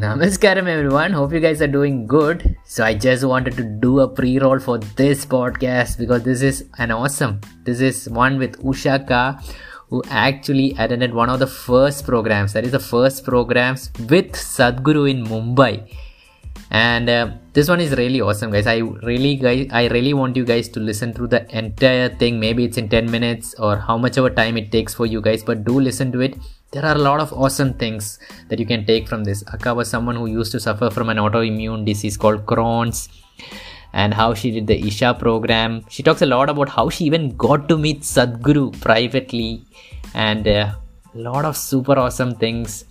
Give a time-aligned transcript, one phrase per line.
[0.00, 1.12] Namaskaram everyone.
[1.12, 2.56] Hope you guys are doing good.
[2.64, 6.92] So I just wanted to do a pre-roll for this podcast because this is an
[6.92, 7.40] awesome.
[7.64, 9.42] This is one with Ushaka
[9.88, 12.52] who actually attended one of the first programs.
[12.52, 15.92] That is the first programs with Sadhguru in Mumbai.
[16.70, 18.66] And uh, this one is really awesome, guys.
[18.66, 22.38] I really, guys, I really want you guys to listen through the entire thing.
[22.38, 25.20] Maybe it's in 10 minutes or how much of a time it takes for you
[25.22, 26.36] guys, but do listen to it
[26.70, 29.42] there are a lot of awesome things that you can take from this.
[29.54, 33.08] Akka was someone who used to suffer from an autoimmune disease called Crohn's
[33.94, 35.84] and how she did the Isha program.
[35.88, 39.64] She talks a lot about how she even got to meet Sadhguru privately
[40.14, 40.74] and uh,
[41.14, 42.84] a lot of super awesome things.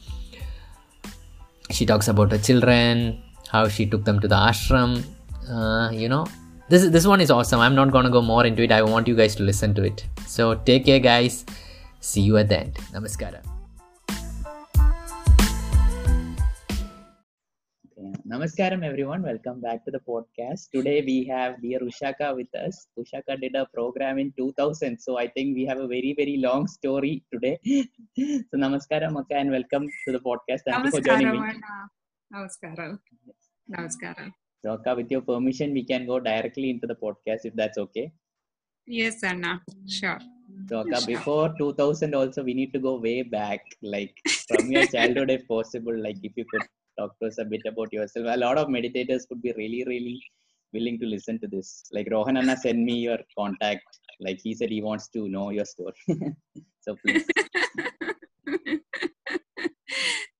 [1.69, 5.03] She talks about her children, how she took them to the ashram.
[5.49, 6.25] Uh, you know,
[6.69, 7.59] this this one is awesome.
[7.59, 8.71] I'm not gonna go more into it.
[8.71, 10.05] I want you guys to listen to it.
[10.25, 11.45] So take care, guys.
[11.99, 12.75] See you at the end.
[12.93, 13.43] Namaskara.
[18.31, 19.23] Namaskaram, everyone.
[19.23, 20.69] Welcome back to the podcast.
[20.73, 22.87] Today we have dear Ushaka with us.
[22.99, 26.67] Ushaka did a program in 2000, so I think we have a very, very long
[26.67, 27.57] story today.
[28.17, 30.67] so, Namaskaram, Akka, and welcome to the podcast.
[30.67, 31.39] Thank you for joining me.
[32.33, 32.99] Namaskaram.
[33.71, 34.31] Namaskaram.
[34.63, 38.11] So, Akka, with your permission, we can go directly into the podcast if that's okay.
[38.85, 39.61] Yes, Anna.
[39.87, 40.19] Sure.
[40.69, 41.05] So, sure.
[41.05, 44.15] before 2000, also, we need to go way back, like
[44.47, 45.95] from your childhood, if possible.
[45.97, 48.25] Like, if you could talk to us a bit about yourself.
[48.29, 50.21] A lot of meditators would be really, really
[50.73, 51.83] willing to listen to this.
[51.91, 53.99] Like Rohan Anna send me your contact.
[54.19, 55.95] Like he said he wants to know your story.
[56.81, 57.25] so please.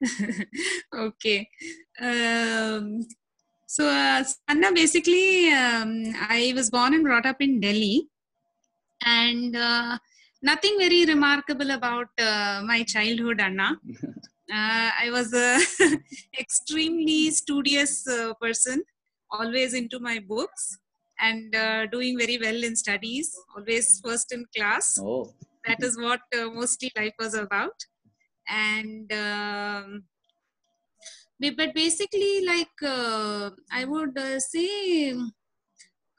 [0.95, 1.49] okay.
[1.99, 3.05] Um,
[3.65, 8.07] so uh, Anna, basically, um, I was born and brought up in Delhi,
[9.03, 9.97] and uh,
[10.41, 13.77] nothing very remarkable about uh, my childhood, Anna.
[14.49, 15.59] Uh, I was a
[16.39, 18.81] extremely studious uh, person,
[19.29, 20.77] always into my books
[21.19, 24.97] and uh, doing very well in studies, always first in class.
[25.01, 25.33] Oh.
[25.65, 27.73] That is what uh, mostly life was about.
[28.49, 30.03] And um,
[31.39, 35.11] but basically, like uh, I would uh, say,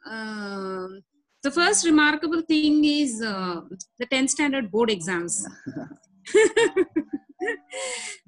[0.07, 1.03] um,
[1.43, 5.47] the first remarkable thing is the 10th standard board exams.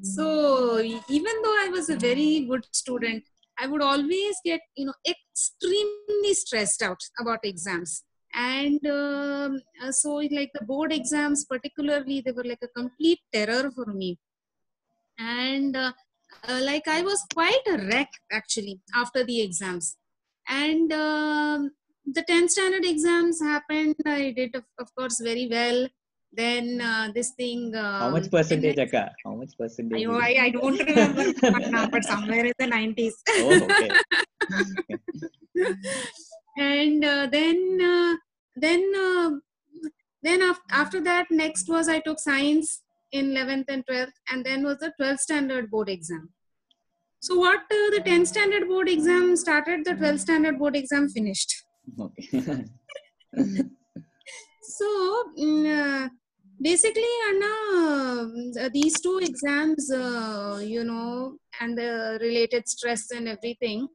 [0.03, 3.23] so even though i was a very good student
[3.59, 10.15] i would always get you know extremely stressed out about exams and um, uh, so
[10.39, 14.19] like the board exams particularly they were like a complete terror for me
[15.19, 15.93] and uh,
[16.49, 19.97] uh, like i was quite a wreck actually after the exams
[20.49, 21.71] and um,
[22.07, 25.89] the 10th standard exams happened i did of, of course very well
[26.33, 27.75] then uh, this thing.
[27.75, 29.13] Um, How much percentage, Akka?
[29.25, 30.07] How much percentage?
[30.07, 31.25] I, I, I don't remember
[31.71, 33.13] now, but somewhere in the 90s.
[33.39, 33.91] Oh, okay.
[36.57, 38.17] and uh, then, uh,
[38.57, 39.31] then, uh,
[40.23, 44.65] then af- after that, next was I took science in 11th and 12th, and then
[44.65, 46.31] was the 12th standard board exam.
[47.21, 51.65] So what uh, the 10th standard board exam started, the 12th standard board exam finished.
[51.99, 52.29] Okay.
[54.63, 56.09] so mm, uh,
[56.61, 63.89] basically anna these two exams uh, you know and the related stress and everything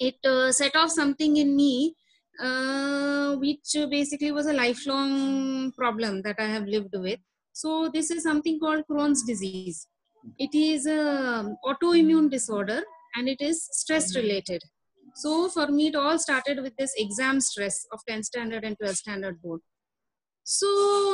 [0.00, 1.94] it uh, set off something in me
[2.40, 7.20] uh, which basically was a lifelong problem that i have lived with.
[7.52, 9.86] So this is something called crohn's disease.
[10.38, 12.82] It is an autoimmune disorder
[13.14, 14.62] and it is stress related.
[15.16, 18.96] So for me it all started with this exam stress of 10th standard and 12th
[18.96, 19.60] standard board.
[20.42, 20.66] So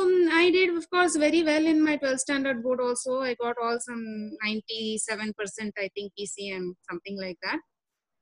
[0.03, 3.21] um, i did of course very well in my 12th standard board also.
[3.21, 5.33] I got all some 97%
[5.77, 7.59] i think pcm something like that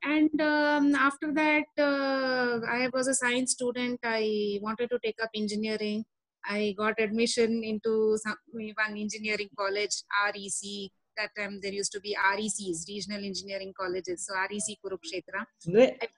[0.02, 5.30] and um, after that uh, i was a science student i wanted to take up
[5.34, 6.04] engineering
[6.44, 9.96] i got admission into some, one engineering college
[10.26, 15.42] rec that time there used to be recs regional engineering colleges so rec kurukshetra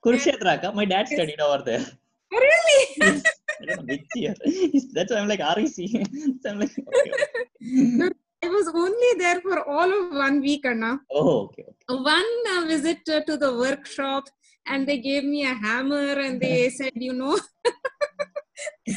[0.04, 1.86] kurukshetra my dad studied over there
[2.32, 3.22] Oh, really?
[3.60, 3.74] Know.
[4.92, 5.68] That's why I'm like REC.
[6.42, 7.12] so I'm like, okay,
[7.60, 8.10] okay.
[8.44, 11.00] I was only there for all of one week, Anna.
[11.10, 11.64] Oh, okay.
[11.68, 12.02] okay.
[12.02, 12.24] One
[12.56, 14.24] uh, visit uh, to the workshop,
[14.66, 17.38] and they gave me a hammer, and they said, you know,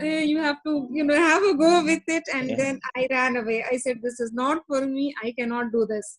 [0.00, 2.24] you have to, you know, have a go with it.
[2.34, 2.56] And yeah.
[2.56, 3.64] then I ran away.
[3.70, 5.14] I said, this is not for me.
[5.22, 6.18] I cannot do this.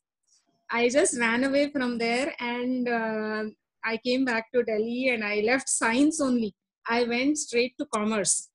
[0.71, 3.43] I just ran away from there, and uh,
[3.85, 6.55] I came back to Delhi and I left science only.
[6.87, 8.49] I went straight to commerce.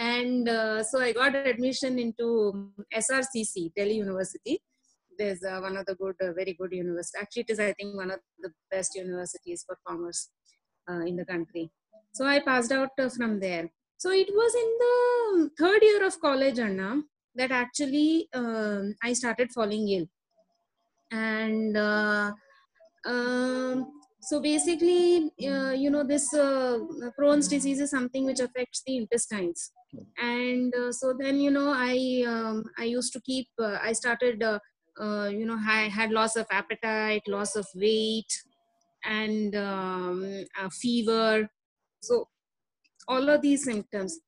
[0.00, 4.62] And uh, so I got admission into SRCC, Delhi University.
[5.18, 7.20] there's uh, one of the good, uh, very good universities.
[7.20, 10.30] Actually, it is, I think, one of the best universities for commerce
[10.90, 11.70] uh, in the country.
[12.12, 13.68] So I passed out uh, from there.
[13.98, 17.02] So it was in the third year of college, Anna,
[17.34, 20.06] that actually um, I started falling ill.
[21.12, 22.32] And uh,
[23.04, 26.78] um, so basically, uh, you know, this uh,
[27.18, 29.72] Crohn's disease is something which affects the intestines.
[30.18, 33.48] And uh, so then, you know, I um, I used to keep.
[33.58, 34.58] Uh, I started, uh,
[35.00, 38.30] uh, you know, I had loss of appetite, loss of weight,
[39.04, 41.48] and um, fever.
[42.02, 42.28] So
[43.08, 44.18] all of these symptoms.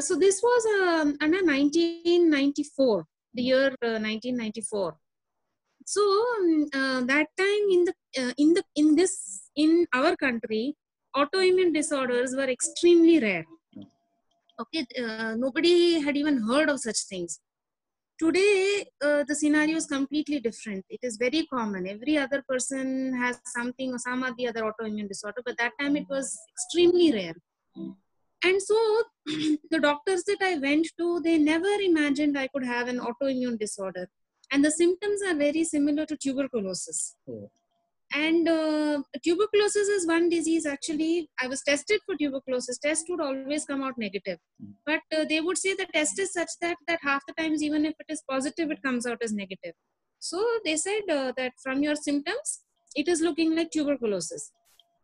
[0.00, 4.96] So this was um, under 1994, the year uh, 1994.
[5.86, 10.74] So um, uh, that time in the uh, in the in this in our country,
[11.14, 13.44] autoimmune disorders were extremely rare.
[14.60, 17.40] Okay, uh, nobody had even heard of such things.
[18.18, 20.84] Today, uh, the scenario is completely different.
[20.88, 21.86] It is very common.
[21.86, 25.96] Every other person has something or some of the other autoimmune disorder, but that time
[25.96, 27.36] it was extremely rare
[28.44, 28.76] and so
[29.70, 34.06] the doctors that i went to they never imagined i could have an autoimmune disorder
[34.52, 37.50] and the symptoms are very similar to tuberculosis Oh.
[38.24, 41.12] and uh, tuberculosis is one disease actually
[41.44, 44.72] i was tested for tuberculosis test would always come out negative Mm.
[44.90, 47.84] but uh, they would say the test is such that that half the times even
[47.90, 49.74] if it is positive it comes out as negative
[50.30, 52.52] so they said uh, that from your symptoms
[53.02, 54.44] it is looking like tuberculosis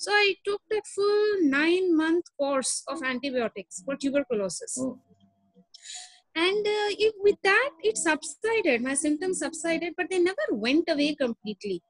[0.05, 4.73] so I took that full nine month course of antibiotics for tuberculosis.
[4.81, 4.99] Oh.
[6.35, 8.83] And uh, it, with that, it subsided.
[8.83, 11.83] My symptoms subsided, but they never went away completely.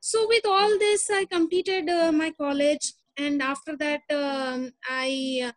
[0.00, 2.92] So, with all this, I completed uh, my college.
[3.16, 5.52] And after that, um, I,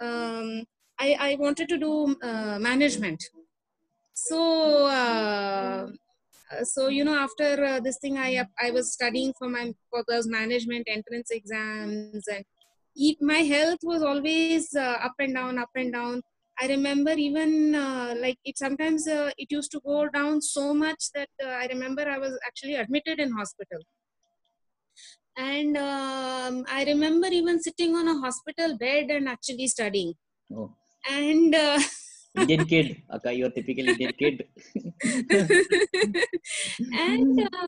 [0.00, 0.64] um,
[0.98, 3.22] I, I wanted to do uh, management.
[4.14, 5.88] So, uh,
[6.52, 10.04] uh, so you know after uh, this thing i i was studying for my for
[10.08, 12.44] those management entrance exams and
[13.20, 16.22] my health was always uh, up and down up and down
[16.60, 21.02] i remember even uh, like it sometimes uh, it used to go down so much
[21.14, 23.80] that uh, i remember i was actually admitted in hospital
[25.36, 30.12] and um, i remember even sitting on a hospital bed and actually studying
[30.54, 30.70] Oh.
[31.10, 31.78] and uh,
[32.34, 33.02] Indian kid.
[33.14, 34.44] Akka, you're typical Indian kid.
[36.92, 37.66] and uh,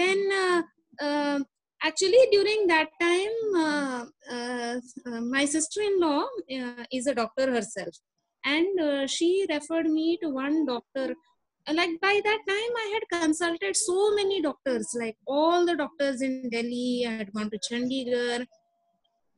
[0.00, 0.62] then uh,
[1.00, 1.38] uh,
[1.82, 6.22] actually during that time uh, uh, uh, my sister-in-law
[6.58, 7.94] uh, is a doctor herself
[8.54, 11.14] and uh, she referred me to one doctor.
[11.68, 16.48] Like by that time i had consulted so many doctors like all the doctors in
[16.48, 18.46] delhi i had gone to chandigarh.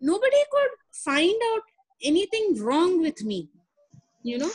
[0.00, 0.74] Nobody could
[1.04, 1.62] find out
[2.10, 3.48] anything wrong with me
[4.22, 4.52] you know?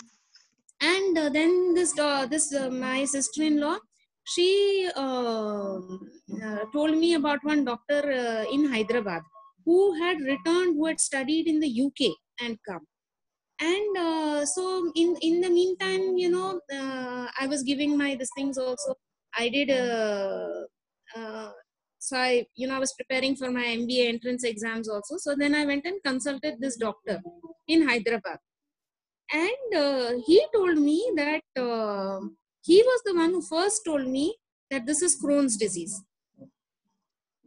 [0.81, 3.77] And uh, then this uh, this uh, my sister-in-law
[4.25, 6.09] she um,
[6.43, 9.21] uh, told me about one doctor uh, in hyderabad
[9.65, 12.01] who had returned who had studied in the uk
[12.45, 12.85] and come
[13.71, 16.49] and uh, so in in the meantime you know
[16.79, 18.95] uh, i was giving my these things also.
[19.41, 20.63] I did uh,
[21.17, 21.51] uh,
[22.07, 25.17] so i you know i was preparing for my mba entrance exams also.
[25.25, 27.17] So then i went and consulted this doctor
[27.67, 28.39] in hyderabad.
[29.45, 32.19] And uh, he told me that uh,
[32.63, 34.35] he was the one who first told me
[34.69, 35.95] that this is crohn's disease.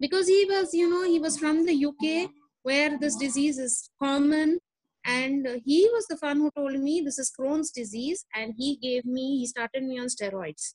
[0.00, 2.30] Because he was you know he was from the uk
[2.62, 4.58] where this disease is common
[5.06, 9.04] and he was the one who told me this is crohn's disease and he gave
[9.04, 10.75] me he started me on steroids.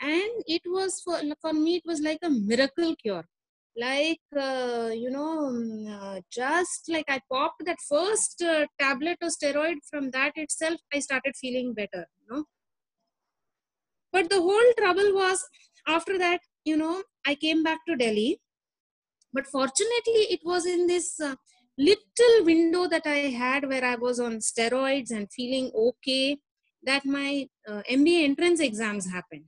[0.00, 3.24] And it was for, for me it was like a miracle cure.
[3.76, 9.30] Like uh, you know mm, uh, just like i popped that first uh, tablet of
[9.30, 12.44] steroid from that itself i started feeling better you know.
[14.12, 15.44] But the whole trouble was
[15.86, 18.40] after that you know i came back to delhi.
[19.32, 21.36] But fortunately it was in this uh,
[21.78, 26.38] little window that i had where i was on steroids and feeling okay
[26.82, 29.44] that my uh, mba entrance exams happened.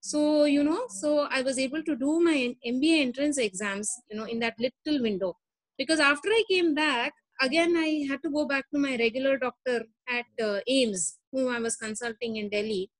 [0.00, 4.24] So you know so i was able to do my mba entrance exams you know
[4.24, 5.36] in that little window.
[5.78, 9.84] Because after i came back again i had to go back to my regular doctor
[10.08, 12.90] at uh, AIIMS whom i was consulting in delhi.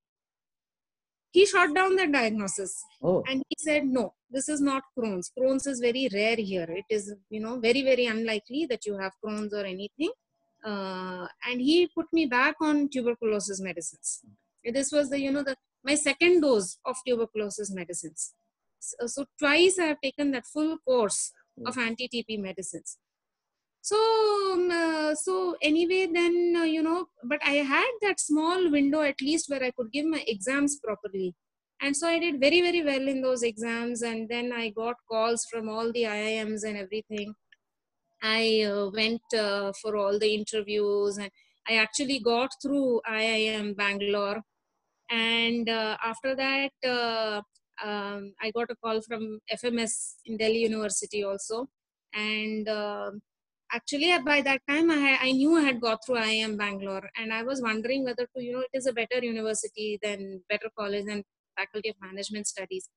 [1.32, 3.22] He shot down that diagnosis Oh.
[3.28, 5.30] and he said no this is not crohn's.
[5.38, 6.66] Crohn's is very rare here.
[6.68, 10.12] It is you know very very unlikely that you have crohn's or anything.
[10.64, 14.22] Uh, and he put me back on tuberculosis medicines.
[14.64, 18.34] This was the you know the my second dose of tuberculosis medicines.
[18.80, 21.32] So, so twice i have taken that full course
[21.66, 22.98] of anti-tb medicines.
[23.80, 23.96] So
[24.54, 29.20] um, uh, so anyway then uh, you know but i had that small window at
[29.20, 31.34] least where i could give my exams properly
[31.84, 35.46] and so i did very very well in those exams and then i got calls
[35.50, 37.34] from all the iims and everything.
[38.22, 41.30] I uh, went uh, for all the interviews and
[41.68, 44.40] i actually got through iim bangalore.
[45.10, 47.42] And uh, after that uh,
[47.86, 51.68] um, i got a call from fms in delhi university also.
[52.14, 53.10] And uh,
[53.72, 57.10] actually by that time I, I knew i had got through iim bangalore.
[57.18, 60.70] And i was wondering whether to you know it is a better university than better
[60.78, 61.24] college than
[61.56, 62.88] faculty of management studies.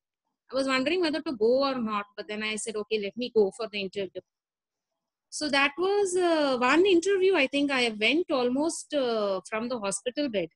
[0.51, 3.31] I was wondering whether to go or not but then i said okay let me
[3.35, 4.21] go for the interview.
[5.29, 10.29] So that was uh, one interview i think i went almost uh, from the hospital
[10.29, 10.49] bed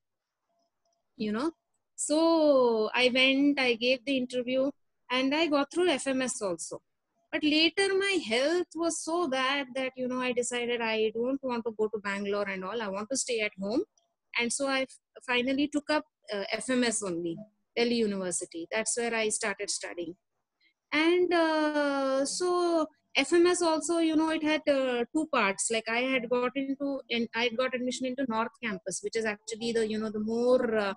[1.17, 1.51] you know.
[1.96, 4.70] So i went i gave the interview
[5.12, 6.81] and i got through fms also.
[7.31, 11.63] But later my health was so bad that you know i decided i don't want
[11.65, 12.81] to go to bangalore and all.
[12.81, 13.84] I want to stay at home.
[14.39, 14.88] And so I
[15.27, 17.38] finally took up uh, fms only
[17.75, 18.68] delhi university.
[18.72, 20.16] That's where i started studying.
[20.92, 22.88] And uh, so
[23.18, 25.70] fms also you know it had uh, two parts.
[25.72, 29.72] Like i had got into and i got admission into north campus which is actually
[29.74, 30.94] the you know the more uh,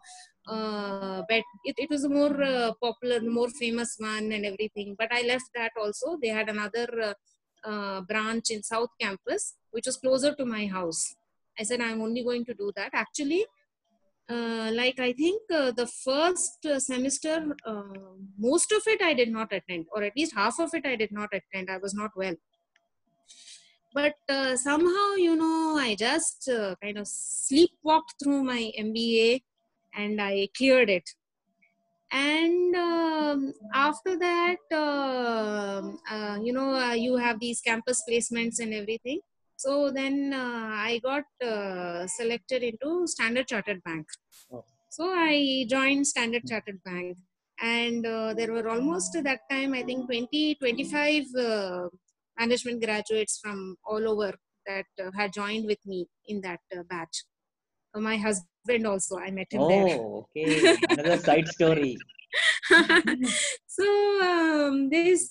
[0.47, 4.95] uh, but it, it was a more uh, popular more famous one and everything.
[4.99, 6.19] But i left that also.
[6.21, 7.15] They had another uh,
[7.69, 11.15] uh, branch in south campus which was closer to my house.
[11.59, 12.91] I said i'm only going to do that.
[12.93, 13.47] Actually
[14.31, 17.83] uh, like I think uh, the first uh, semester, uh,
[18.39, 21.13] most of it I did not attend, or at least half of it I did
[21.13, 21.71] not attend.
[21.71, 22.35] I was not well.
[23.93, 26.51] But uh, somehow, you know, I just
[26.83, 29.43] kind of sleepwalked through my MBA
[29.95, 31.09] and I cleared it.
[32.11, 35.99] And um, after that, um,
[36.43, 39.21] you know, you have these campus placements and everything
[39.65, 44.07] so then uh, I got uh, selected into Standard Chartered Bank.
[44.53, 44.65] Oh.
[44.91, 47.17] So I joined Standard Chartered Bank,
[47.63, 51.89] and uh, there were almost at that time I think 20, 25 uh,
[52.39, 54.35] management graduates from all over
[54.67, 57.25] that uh, had joined with me in that uh, batch.
[57.95, 59.99] my husband also, I met him oh, there.
[59.99, 61.97] Oh, okay, another side story.
[63.67, 63.87] so
[64.23, 65.31] um, this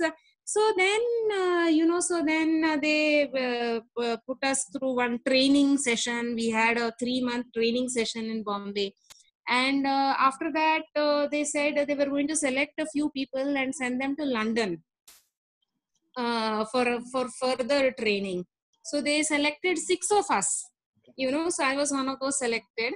[0.54, 1.04] so then
[1.42, 6.36] uh, you know so then uh, they uh, put us through one training session.
[6.36, 8.94] We had a 3 month training session in bombay.
[9.48, 13.58] And uh, after that uh, they said they were going to select a few people
[13.62, 14.84] and send them to london
[16.22, 18.46] uh, for for further training.
[18.90, 20.50] So they selected six of us.
[21.24, 22.94] You know so i was one of those selected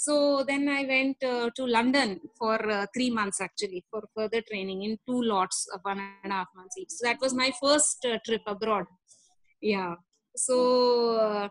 [0.00, 4.84] so then I went uh, to London for uh, three months actually for further training
[4.84, 6.90] in two lots of one and a half months each.
[6.90, 8.84] So that was my first uh, trip abroad.
[9.60, 9.96] Yeah.
[10.36, 11.48] So uh,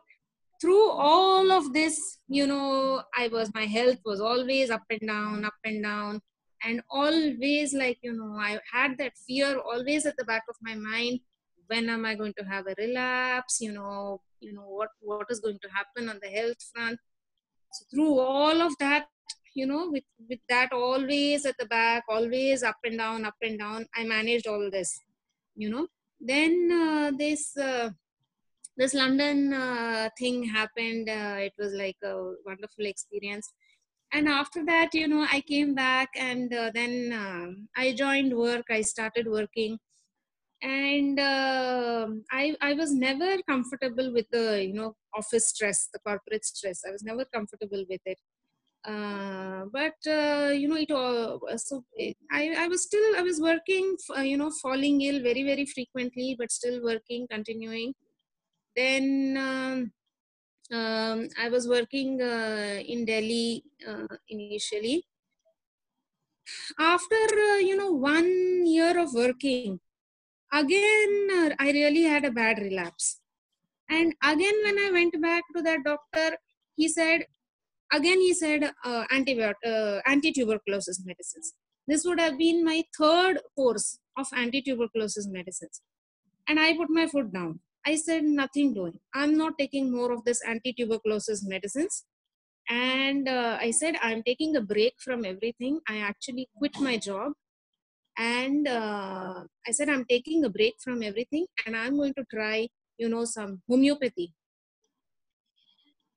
[0.62, 5.44] through all of this, you know, I was, my health was always up and down,
[5.44, 6.22] up and down.
[6.64, 10.76] And always like, you know, I had that fear always at the back of my
[10.76, 11.20] mind.
[11.68, 13.60] When am I going to have a relapse?
[13.60, 16.98] You know, you know, what, what is going to happen on the health front?
[17.72, 19.08] So through all of that
[19.56, 23.60] you know with with that always at the back always up and down up and
[23.60, 25.00] down i managed all this
[25.58, 25.88] you know.
[26.20, 27.90] Then uh, this uh,
[28.78, 33.52] this london uh, thing happened uh, it was like a wonderful experience.
[34.14, 38.66] And after that you know i came back and uh, then uh, i joined work
[38.70, 39.78] i started working
[40.62, 46.46] and uh, I, I was never comfortable with the you know office stress the corporate
[46.46, 46.82] stress.
[46.88, 48.20] I was never comfortable with it.
[48.86, 53.42] Uh, but uh, you know it all so it, I, I was still i was
[53.42, 57.94] working uh, you know falling ill very very frequently but still working continuing.
[58.76, 59.92] Then um,
[60.78, 65.06] um, i was working uh, in delhi uh, initially.
[66.80, 69.80] After you know one year of working
[70.54, 73.22] again uh, i really had a bad relapse.
[73.90, 76.38] And again when i went back to that doctor
[76.76, 77.26] he said
[77.94, 81.54] again he said uh, uh, anti-tuberculosis medicines.
[81.88, 85.82] This would have been my third course of anti-tuberculosis medicines.
[86.48, 87.60] And i put my foot down.
[87.86, 89.00] I said nothing doing.
[89.14, 92.06] I'm not taking more of this anti-tuberculosis medicines.
[92.70, 95.80] And uh, i said i'm taking a break from everything.
[95.88, 97.34] I actually quit my job
[98.18, 102.68] and uh, i said i'm taking a break from everything and i'm going to try
[102.98, 104.34] you know some homeopathy.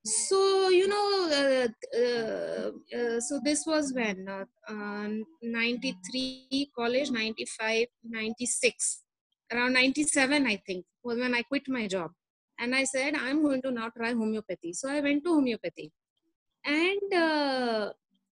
[0.04, 1.08] So you know
[1.40, 5.08] uh, uh, uh so this was when uh, uh,
[5.42, 9.02] 93 college 95 96
[9.52, 12.10] around 97 i think was when i quit my job.
[12.58, 14.72] And i said i'm going to now try homeopathy.
[14.72, 15.92] So i went to homeopathy.
[16.64, 17.12] And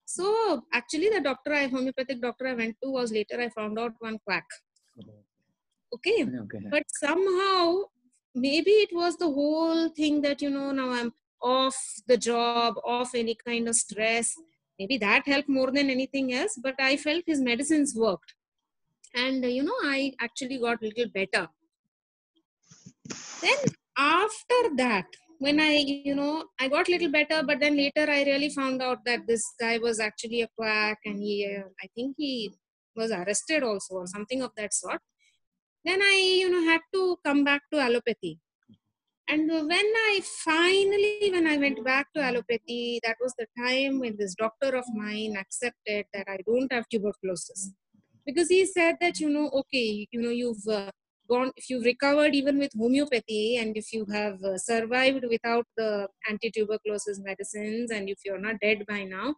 [0.06, 3.92] So actually, the doctor I homeopathic doctor I went to was later I found out
[3.98, 4.46] one quack.
[5.94, 6.60] Okay, Okay.
[6.70, 7.84] but somehow
[8.34, 13.14] maybe it was the whole thing that you know now I'm off the job, off
[13.14, 14.32] any kind of stress.
[14.78, 16.58] Maybe that helped more than anything else.
[16.62, 18.34] But I felt his medicines worked,
[19.14, 21.48] and you know I actually got a little better.
[23.42, 23.58] Then
[23.98, 25.06] after that
[25.38, 28.80] when i you know i got a little better but then later i really found
[28.82, 32.50] out that this guy was actually a quack and he uh, i think he
[32.96, 35.00] was arrested also or something of that sort.
[35.84, 38.38] Then i you know had to come back to allopathy.
[39.28, 44.16] And when i finally when i went back to allopathy that was the time when
[44.18, 47.72] this doctor of mine accepted that i don't have tuberculosis.
[48.24, 50.90] Because he said that you know okay you know you've uh,
[51.28, 56.08] gone if you've recovered even with homeopathy and if you have uh, survived without the
[56.28, 59.34] anti-tuberculosis medicines and if you're not dead by now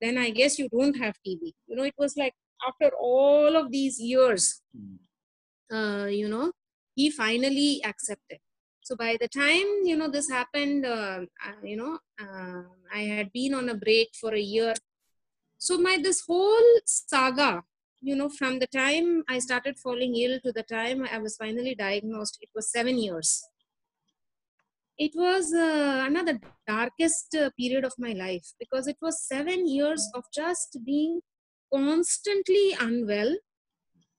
[0.00, 2.34] then i guess you don't have tb you know it was like
[2.66, 4.62] after all of these years
[5.72, 6.52] uh, you know
[6.94, 8.38] he finally accepted.
[8.82, 13.32] So by the time you know this happened uh, uh, you know uh, i had
[13.32, 14.74] been on a break for a year.
[15.58, 17.62] So my this whole saga
[18.00, 21.74] you know, from the time I started falling ill to the time I was finally
[21.74, 23.42] diagnosed, it was seven years.
[24.98, 30.06] It was uh, another darkest uh, period of my life because it was seven years
[30.14, 31.20] of just being
[31.72, 33.34] constantly unwell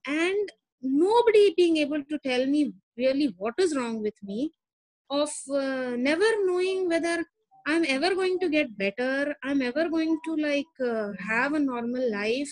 [0.08, 0.50] and
[0.82, 4.52] nobody being able to tell me really what is wrong with me,
[5.10, 7.24] of uh, never knowing whether
[7.68, 12.12] I'm ever going to get better, I'm ever going to like uh, have a normal
[12.12, 12.52] life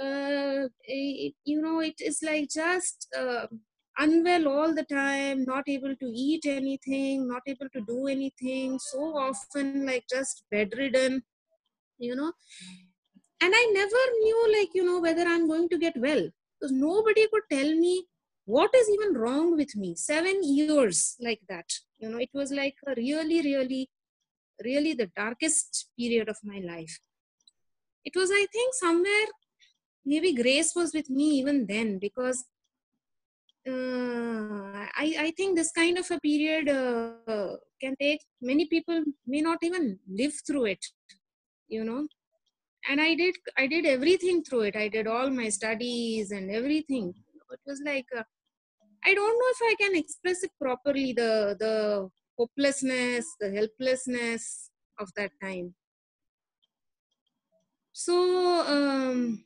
[0.00, 3.46] it, you know it is like just uh,
[3.98, 8.98] unwell all the time not able to eat anything not able to do anything so
[9.16, 11.22] often like just bedridden
[11.98, 12.32] you know.
[13.42, 17.26] And i never knew like you know whether i'm going to get well because nobody
[17.32, 18.06] could tell me
[18.44, 19.94] what is even wrong with me.
[19.94, 21.66] Seven years like that
[21.98, 23.90] you know it was like a really really
[24.64, 26.98] really the darkest period of my life.
[28.04, 29.28] It was i think somewhere
[30.04, 32.44] maybe grace was with me even then because
[33.68, 39.40] uh, I, I think this kind of a period uh, can take many people may
[39.42, 40.84] not even live through it
[41.70, 42.06] you know?
[42.88, 44.76] And i did i did everything through it.
[44.76, 47.14] I did all my studies and everything.
[47.52, 48.22] It was like uh,
[49.04, 52.08] i don't know if i can express it properly the the
[52.38, 55.74] hopelessness the helplessness of that time.
[57.92, 58.16] So
[58.76, 59.44] um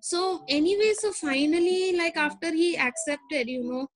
[0.00, 3.86] so anyway so finally like after he accepted you know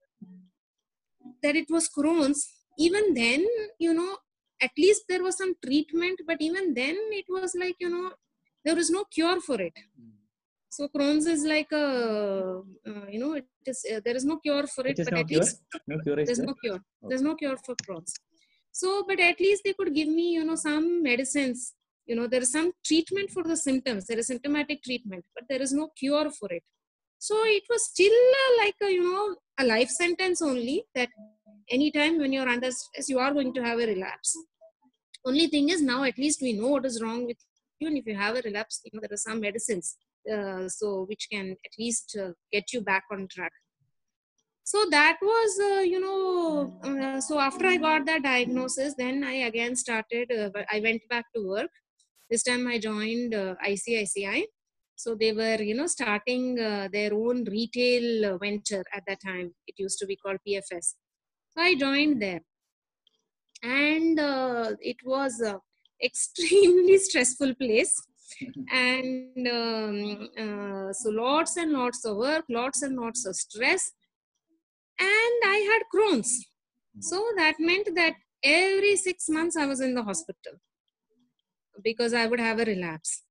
[1.43, 2.41] that it was crohn's
[2.79, 3.45] even then
[3.79, 4.13] you know
[4.61, 8.11] at least there was some treatment but even then it was like you know
[8.65, 9.73] there was no cure for it.
[10.71, 14.67] So crohn's is like a uh, you know it is uh, there is no cure
[14.67, 15.41] for it It but no at cure?
[15.41, 16.47] least No cure there's there?
[16.47, 18.15] no cure there's no cure for crohn's.
[18.73, 21.75] So but at least they could give me you know some medicines
[22.09, 24.07] you know there is some treatment for the symptoms.
[24.07, 26.63] There is symptomatic treatment but there is no cure for it.
[27.19, 28.19] So it was still
[28.59, 31.11] like a, you know a life sentence only that
[31.71, 34.37] anytime when you're under stress you are going to have a relapse.
[35.25, 37.37] Only thing is now at least we know what is wrong with
[37.81, 39.97] you and if you have a relapse you know there are some medicines
[40.33, 43.53] uh, so which can at least uh, get you back on track.
[44.65, 49.37] So that was uh, you know uh, so after i got that diagnosis then i
[49.51, 51.71] again started uh, i went back to work
[52.31, 54.45] this time i joined uh, icici
[55.03, 59.55] so they were you know starting uh, their own retail uh, venture at that time.
[59.69, 60.95] It used to be called pfs
[61.51, 62.41] so i joined there.
[63.63, 65.43] And uh, it was
[66.03, 67.95] extremely stressful place.
[68.71, 73.91] And um, uh, so lots and lots of work lots and lots of stress.
[75.01, 76.47] And i had crohn's.
[77.01, 80.53] So that meant that every 6 months i was in the hospital
[81.83, 83.23] because i would have a relapse.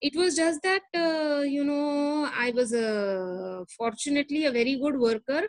[0.00, 5.42] It was just that uh, you know i was uh, fortunately a very good worker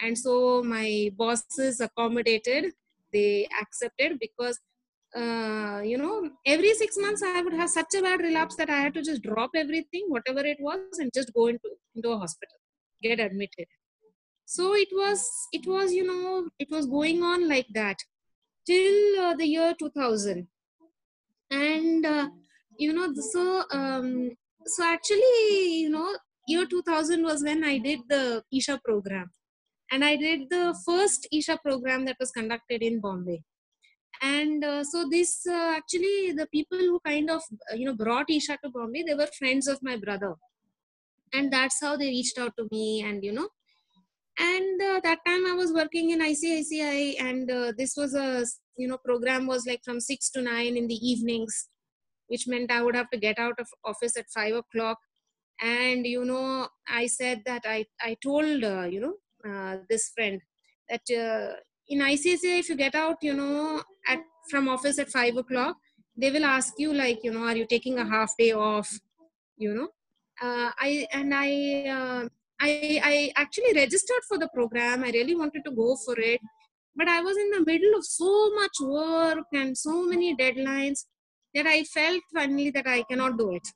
[0.00, 2.72] and so my bosses accommodated
[3.12, 4.58] they accepted because
[5.20, 6.14] uh, you know
[6.54, 9.22] every six months i would have such a bad relapse that i had to just
[9.22, 12.58] drop everything whatever it was and just go into into a hospital
[13.02, 13.66] get admitted.
[14.44, 17.98] So it was it was you know it was going on like that
[18.66, 20.48] till uh, the year 2000
[21.50, 22.28] and uh,
[22.78, 24.30] you know so um,
[24.66, 29.30] so actually you know year 2000 was when i did the isha program.
[29.90, 33.42] And i did the first isha program that was conducted in bombay.
[34.20, 38.30] And uh, so this uh, actually the people who kind of uh, you know brought
[38.30, 40.34] isha to bombay they were friends of my brother.
[41.32, 43.48] And that's how they reached out to me and you know
[44.38, 48.44] and uh, that time i was working in icici and uh, this was a
[48.76, 51.68] you know program was like from 6 to 9 in the evenings
[52.28, 54.98] which meant i would have to get out of office at 5 o'clock.
[55.60, 59.14] And you know i said that i i told uh, you know
[59.48, 60.40] uh, this friend
[60.88, 61.56] that uh,
[61.88, 64.20] in icici if you get out you know at
[64.50, 65.76] from office at 5 o'clock
[66.16, 68.90] they will ask you like you know are you taking a half day off?
[69.56, 69.88] You know?
[70.40, 71.48] Uh, i and i
[72.60, 75.04] I, I actually registered for the program.
[75.04, 76.40] I really wanted to go for it.
[76.96, 81.04] But I was in the middle of so much work and so many deadlines
[81.54, 83.66] that I felt finally that I cannot do it.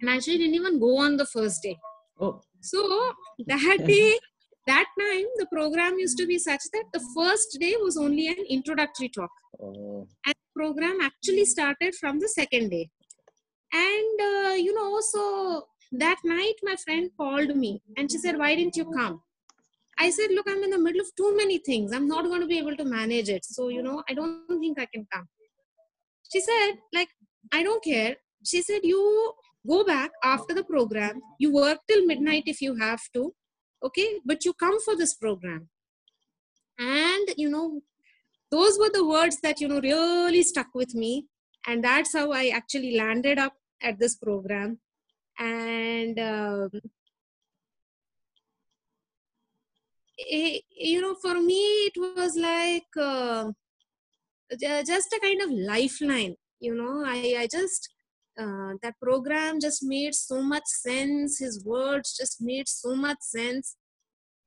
[0.00, 1.78] And I actually didn't even go on the first day.
[2.20, 3.12] Oh, So
[3.46, 4.18] that day,
[4.66, 8.44] that time, the program used to be such that the first day was only an
[8.48, 9.30] introductory talk.
[9.62, 12.90] oh, And the program actually started from the second day.
[13.72, 18.54] And, uh, you know, so that night my friend called me and she said, Why
[18.54, 19.22] didn't you come?
[19.98, 21.92] I said, Look, I'm in the middle of too many things.
[21.92, 23.44] I'm not going to be able to manage it.
[23.44, 25.28] So, you know, I don't think I can come.
[26.32, 27.08] She said, like,
[27.52, 28.16] I don't care.
[28.44, 29.34] She said, You
[29.66, 31.20] go back after the program.
[31.38, 33.34] You work till midnight if you have to.
[33.84, 34.20] Okay.
[34.24, 35.68] But you come for this program.
[36.78, 37.82] And, you know,
[38.50, 41.26] those were the words that, you know, really stuck with me.
[41.66, 44.78] And that's how I actually landed up at this program.
[45.40, 46.70] And, um,
[50.18, 53.50] it, you know, for me, it was like, uh,
[54.86, 57.02] just a kind of lifeline you know?
[57.04, 57.88] I i just
[58.38, 61.38] uh, that program just made so much sense.
[61.40, 63.76] His words just made so much sense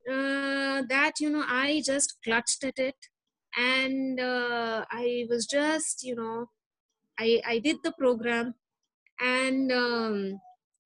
[0.09, 2.95] uh, that you know i just clutched at it.
[3.57, 6.47] And uh, i was just you know
[7.19, 8.55] i i did the program.
[9.19, 10.39] And um,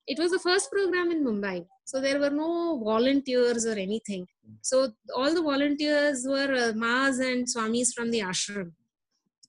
[0.08, 1.66] it was the first program in mumbai.
[1.86, 4.26] So there were no volunteers or anything.
[4.62, 8.72] So all the volunteers were uh, mas and swamis from the ashram.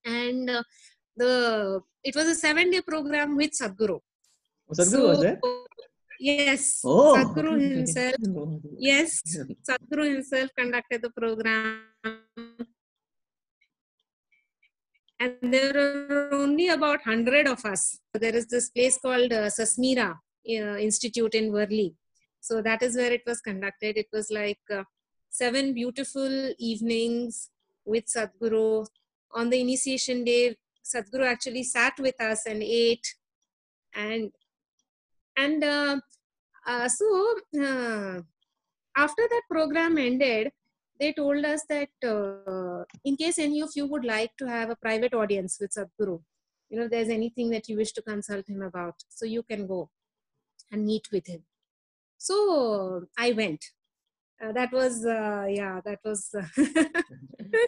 [0.05, 0.62] And uh,
[1.16, 3.99] the it was a seven day program with sadhguru.
[4.73, 5.40] Sadhguru was there?
[6.21, 8.16] yes Oh, sadhguru himself.
[8.90, 9.23] Yes
[9.68, 11.83] sadhguru himself conducted the program.
[15.21, 18.01] And there are only about 100 of us.
[18.14, 20.16] There is this place called uh, sasmira
[20.48, 21.94] institute in Worli.
[22.40, 23.96] so that is where it was conducted.
[23.96, 24.84] It was like uh,
[25.28, 27.50] seven beautiful evenings
[27.84, 28.87] with sadhguru.
[29.32, 33.14] On the initiation day sadhguru actually sat with us and ate.
[33.94, 34.32] And
[35.37, 36.00] and uh,
[36.66, 38.20] uh, so uh,
[38.96, 40.52] after that program ended
[41.00, 44.76] they told us that uh, in case any of you would like to have a
[44.76, 46.16] private audience with sadhguru
[46.70, 49.80] you know there's anything that you wish to consult him about so you can go
[50.72, 51.42] and meet with him.
[52.18, 53.64] So i went.
[54.42, 56.31] Uh, that was uh, yeah that was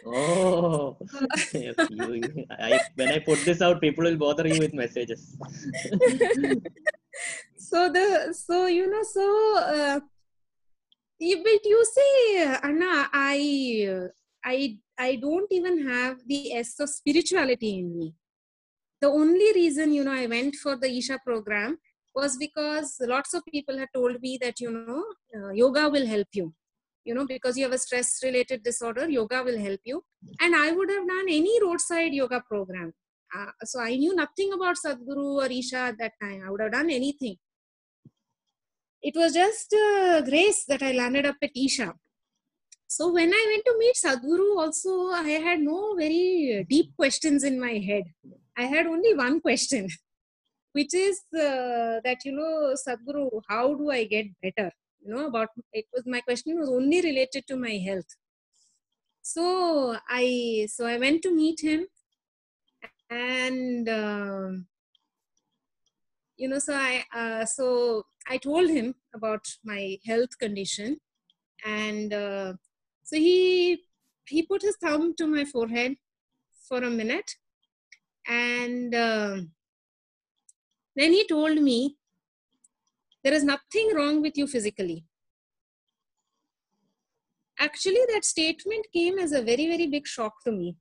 [0.05, 0.97] Oh,
[1.53, 5.37] you, you- I, when I put this out, people will bother you with messages.
[7.57, 9.99] so the so you know so uh,
[11.19, 14.07] you- but you see anna i uh,
[14.45, 18.13] i i don't even have the s of spirituality in me.
[19.01, 21.77] The only reason you know i went for the isha program
[22.15, 25.03] was because lots of people had told me that you know
[25.35, 26.53] uh, yoga will help you.
[27.05, 30.03] You know because you have a stress related disorder yoga will help you.
[30.39, 32.93] And i would have done any roadside yoga program.
[33.35, 36.43] Uh, so i knew nothing about sadhguru or isha at that time.
[36.45, 37.37] I would have done anything.
[39.01, 41.93] It was just uh, grace that i landed up at isha.
[42.87, 47.59] So when i went to meet sadhguru also i had no very deep questions in
[47.59, 48.03] my head.
[48.57, 49.87] I had only one question
[50.73, 54.71] which is uh, that you know sadhguru how do i get better?
[55.01, 58.11] You know about it was my question was only related to my health.
[59.21, 61.87] So i so i went to meet him
[63.09, 64.67] and um,
[66.37, 70.97] you know so i uh, so i told him about my health condition
[71.65, 72.53] and uh,
[73.03, 73.83] so he
[74.27, 75.95] he put his thumb to my forehead
[76.67, 77.35] for a minute
[78.27, 79.51] and um
[80.95, 81.95] then he told me
[83.23, 85.05] there is nothing wrong with you physically.
[87.59, 90.75] Actually that statement came as a very very big shock to me.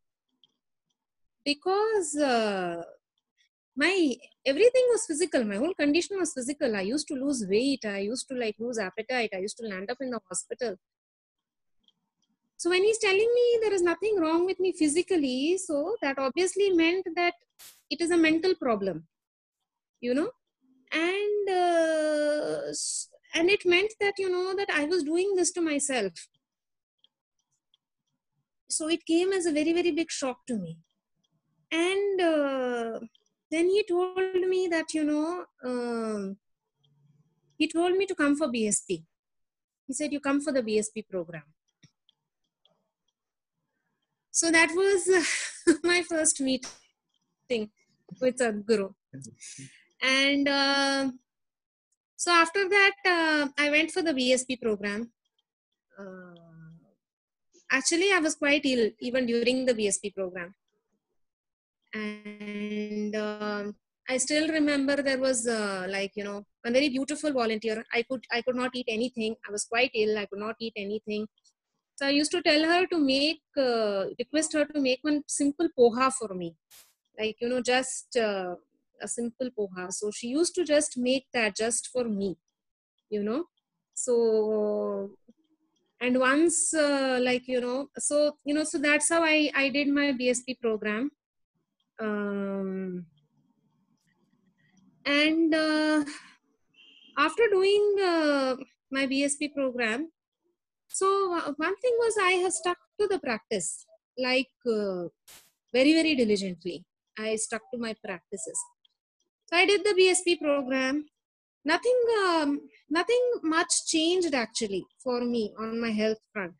[1.45, 2.83] Because uh,
[3.77, 5.45] my everything was physical.
[5.45, 6.77] My whole condition was physical.
[6.77, 7.85] I used to lose weight.
[7.85, 9.31] I used to like lose appetite.
[9.35, 10.77] I used to land up in the hospital.
[12.57, 16.71] So when he's telling me there is nothing wrong with me physically so that obviously
[16.71, 17.35] meant that
[17.89, 19.07] it is a mental problem
[20.01, 20.31] you know?
[20.93, 22.73] And uh,
[23.35, 26.13] and it meant that you know that i was doing this to myself.
[28.69, 30.79] So it came as a very very big shock to me.
[31.71, 33.01] And uh,
[33.51, 36.37] then he told me that you know um,
[37.57, 39.05] he told me to come for bsp
[39.91, 41.43] he said you come for the bsp program.
[44.31, 45.01] So that was
[45.83, 47.71] my first meeting
[48.21, 48.95] with Sadhguru.
[50.03, 51.11] And uh,
[52.17, 55.11] so after that, uh, I went for the BSP program.
[55.99, 56.35] Uh,
[57.71, 60.55] actually, I was quite ill even during the BSP program.
[61.93, 63.75] And um,
[64.09, 67.85] I still remember there was uh, like, you know, a very beautiful volunteer.
[67.93, 69.37] I could, I could not eat anything.
[69.47, 70.19] I was quite ill.
[70.19, 71.27] I could not eat anything.
[71.97, 75.69] So I used to tell her to make, uh, request her to make one simple
[75.79, 76.55] poha for me.
[77.19, 78.55] Like, you know, just uh,
[79.03, 79.93] a simple poha.
[79.93, 82.37] So she used to just make that just for me,
[83.09, 83.45] you know.
[83.95, 85.11] So,
[86.01, 89.89] and once, uh, like, you know, so, you know, so that's how I, I did
[89.89, 91.11] my BSP program.
[92.01, 93.07] Um,
[95.05, 96.05] and uh,
[97.19, 98.57] after doing uh,
[98.91, 100.11] my BSP program,
[100.89, 103.87] so uh, one thing was I have stuck to the practice
[104.19, 105.09] like uh,
[105.73, 106.85] very very diligently.
[107.19, 108.59] I stuck to my practices.
[109.53, 111.07] So I did the BSP program.
[111.65, 116.55] Nothing um, nothing much changed actually for me on my health front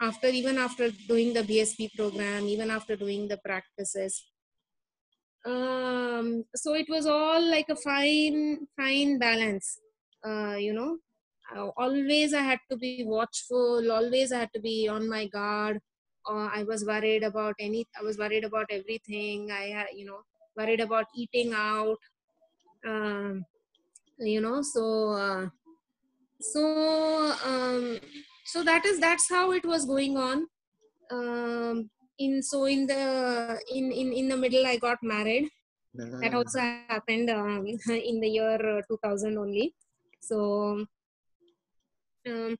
[0.00, 4.22] after even after doing the BSP program, even after doing the practices.
[5.44, 9.78] Um, so it was all like a fine fine balance.
[10.24, 10.98] Uh, you know,
[11.56, 13.90] uh, always I had to be watchful.
[13.90, 15.80] Always I had to be on my guard.
[16.28, 17.86] Uh, I was worried about any.
[17.98, 19.50] I was worried about everything.
[19.50, 20.20] I you know,
[20.56, 21.98] worried about eating out.
[22.86, 23.44] Um,
[24.18, 25.46] you know, so uh,
[26.40, 27.98] so um,
[28.44, 30.46] so that is that's how it was going on.
[31.10, 35.48] Um, in so in the in in in the middle, I got married.
[35.94, 39.74] That also happened um, in the year 2000 only.
[40.20, 40.84] So
[42.26, 42.56] um,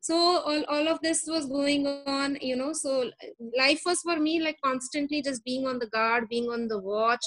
[0.00, 3.10] so all, all of this was going on you know so
[3.56, 7.24] life was for me like constantly just being on the guard being on the watch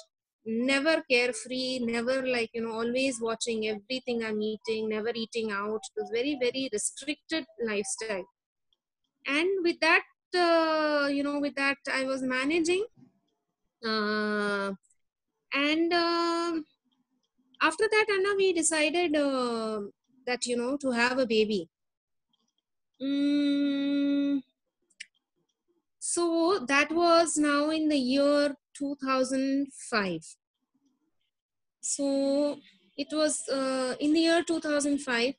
[0.47, 5.81] never carefree never like you know always watching everything i'm eating never eating out.
[5.89, 8.25] It was very very restricted lifestyle.
[9.27, 10.03] And with that
[10.36, 12.86] uh, you know with that i was managing
[13.86, 14.71] uh,
[15.53, 16.53] and uh,
[17.62, 19.81] after that anna we decided uh,
[20.25, 21.69] that you know to have a baby.
[23.01, 24.41] Mm,
[25.99, 30.22] so that was now in the year 2005.
[31.82, 32.58] So
[32.98, 35.34] it was uh, in the year 2005.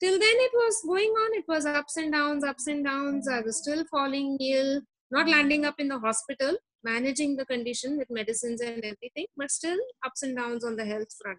[0.00, 1.38] Till then, it was going on.
[1.38, 3.28] It was ups and downs, ups and downs.
[3.28, 4.80] I was still falling ill,
[5.10, 9.78] not landing up in the hospital, managing the condition with medicines and everything, but still
[10.04, 11.38] ups and downs on the health front.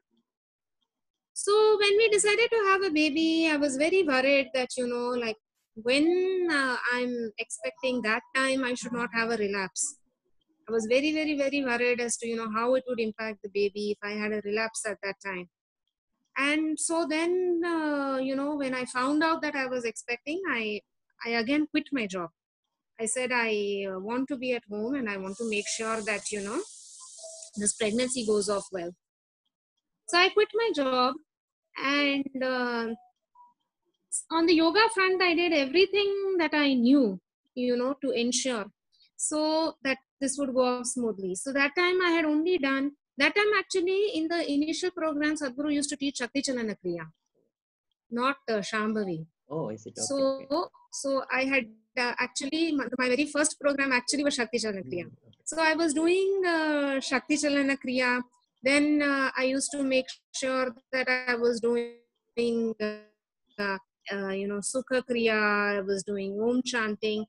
[1.33, 5.09] So when we decided to have a baby, I was very worried that, you know,
[5.09, 5.37] like
[5.75, 9.97] when uh, I'm expecting that time, I should not have a relapse.
[10.67, 13.49] I was very, very, very worried as to, you know, how it would impact the
[13.49, 15.49] baby if I had a relapse at that time.
[16.37, 20.81] And so then, uh, you know, when I found out that I was expecting, I,
[21.25, 22.29] I again quit my job.
[22.99, 26.01] I said, I uh, want to be at home and I want to make sure
[26.01, 26.61] that, you know,
[27.57, 28.91] this pregnancy goes off well.
[30.07, 31.15] So I quit my job
[31.77, 32.87] and uh,
[34.31, 37.19] on the yoga front, I did everything that I knew,
[37.55, 38.65] you know, to ensure
[39.15, 41.35] so that this would go off smoothly.
[41.35, 45.73] So that time I had only done, that time actually in the initial program, Sadhguru
[45.79, 47.05] used to teach Shakti Chalana Kriya,
[48.09, 49.25] not uh, Shambhavi.
[49.49, 49.97] Oh, is it?
[49.99, 51.65] Okay, so, so I had
[51.97, 55.05] uh, actually, my, my, very first program actually was Shakti Chalana Kriya.
[55.05, 55.37] Mm, okay.
[55.43, 58.21] So I was doing uh, Shakti Chalana Kriya.
[58.63, 63.77] Then uh, I used to make sure that I was doing uh,
[64.11, 67.25] uh, you know, Sukha Kriya, I was doing Om chanting.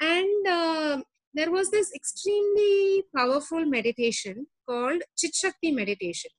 [0.00, 1.02] And uh,
[1.34, 6.30] there was this extremely powerful meditation called Chit Shakti meditation.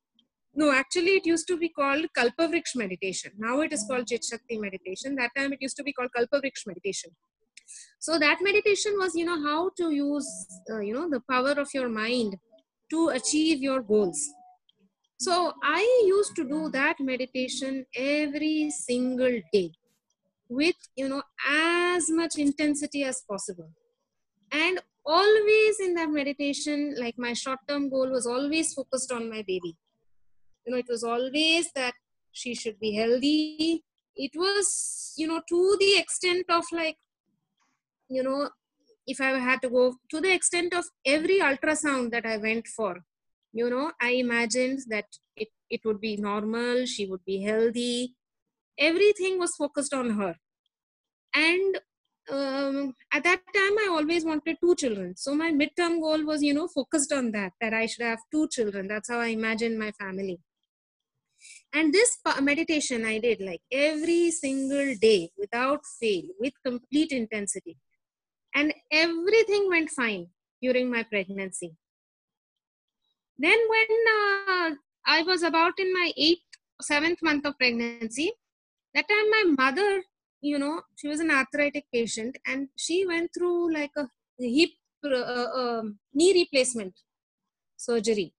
[0.55, 3.31] No, actually, it used to be called Kalpavriksha meditation.
[3.37, 5.15] Now it is called Chit Shakti meditation.
[5.15, 7.11] That time it used to be called Kalpavriksha meditation.
[7.99, 10.29] So that meditation was, you know, how to use,
[10.71, 12.37] uh, you know, the power of your mind
[12.91, 14.19] to achieve your goals.
[15.19, 19.71] So I used to do that meditation every single day.
[20.49, 23.69] with you know as much intensity as possible
[24.51, 29.43] and always in that meditation like my short term goal was always focused on my
[29.47, 29.75] baby.
[30.65, 31.93] You know it was always that
[32.31, 33.83] she should be healthy.
[34.15, 36.97] It was you know to the extent of like
[38.09, 38.49] you know
[39.07, 43.03] if i had to go to the extent of every ultrasound that i went for
[43.53, 45.05] you know i imagined that
[45.35, 48.15] it, it would be normal she would be healthy.
[48.77, 50.35] Everything was focused on her.
[51.33, 51.79] And
[52.29, 55.15] um, at that time i always wanted two children.
[55.15, 58.47] So my midterm goal was you know focused on that that i should have two
[58.47, 58.87] children.
[58.87, 60.39] That's how i imagined my family.
[61.73, 67.77] And this meditation i did like every single day without fail with complete intensity.
[68.53, 70.27] And everything went fine
[70.61, 71.75] during my pregnancy.
[73.37, 74.71] Then when uh,
[75.05, 76.41] i was about in my eighth
[76.81, 78.31] seventh month of pregnancy
[78.93, 80.03] that time my mother
[80.51, 84.05] you know she was an arthritic patient and she went through like a
[84.39, 84.69] hip
[85.03, 86.93] uh, uh, knee replacement
[87.77, 88.33] surgery.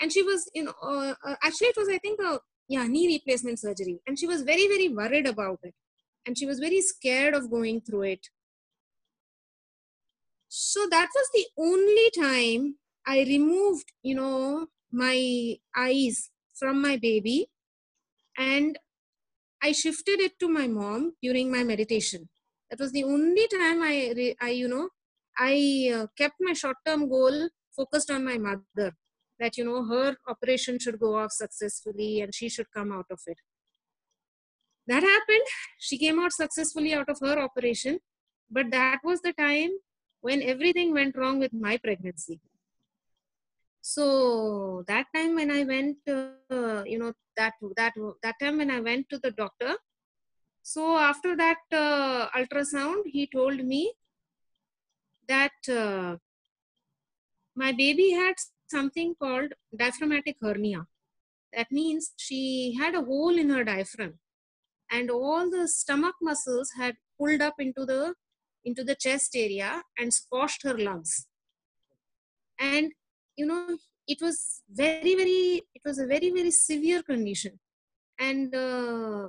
[0.00, 2.38] And she was you know uh, uh, actually it was i think a
[2.68, 4.00] yeah knee replacement surgery.
[4.06, 5.74] And she was very very worried about it.
[6.26, 8.28] And she was very scared of going through it.
[10.48, 17.48] So that was the only time i removed you know my eyes from my baby.
[18.36, 18.78] And
[19.62, 22.28] I shifted it to my mom during my meditation.
[22.70, 24.88] That was the only time I, I you know,
[25.38, 28.94] I uh, kept my short-term goal focused on my mother.
[29.40, 33.20] That you know, her operation should go off successfully and she should come out of
[33.26, 33.38] it.
[34.86, 35.46] That happened.
[35.78, 38.00] She came out successfully out of her operation,
[38.50, 39.70] but that was the time
[40.20, 42.40] when everything went wrong with my pregnancy
[43.94, 44.06] so
[44.90, 49.08] that time when i went uh, you know that that that time when i went
[49.12, 49.74] to the doctor
[50.62, 53.82] so after that uh, ultrasound he told me
[55.28, 56.16] that uh,
[57.54, 58.34] my baby had
[58.70, 60.86] something called diaphragmatic hernia.
[61.54, 64.18] That means she had a hole in her diaphragm
[64.90, 68.14] and all the stomach muscles had pulled up into the
[68.64, 71.26] into the chest area and squashed her lungs.
[72.58, 72.92] And
[73.38, 77.58] you know it was very very it was a very very severe condition.
[78.18, 79.28] And uh,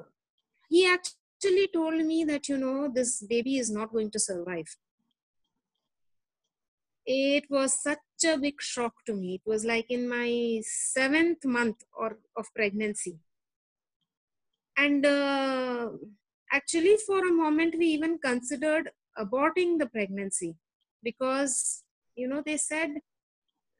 [0.68, 4.70] he actually told me that you know this baby is not going to survive.
[7.06, 9.36] It was such a big shock to me.
[9.36, 13.20] It was like in my seventh month or of pregnancy.
[14.78, 15.90] And uh,
[16.52, 20.56] actually for a moment we even considered aborting the pregnancy
[21.04, 21.84] because
[22.16, 22.92] you know they said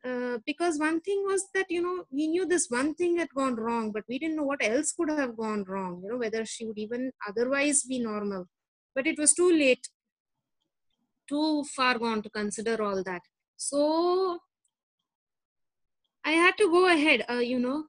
[0.06, 3.56] uh, because one thing was that you know we knew this one thing had gone
[3.56, 6.66] wrong but we didn't know what else could have gone wrong you know whether she
[6.66, 8.48] would even otherwise be normal.
[8.96, 9.88] But it was too late
[11.28, 13.22] too far gone to consider all that.
[13.58, 14.40] So
[16.26, 17.86] i had to go ahead uh, you know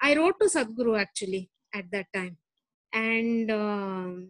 [0.00, 2.36] i wrote to sadhguru actually at that time.
[2.92, 4.28] And um,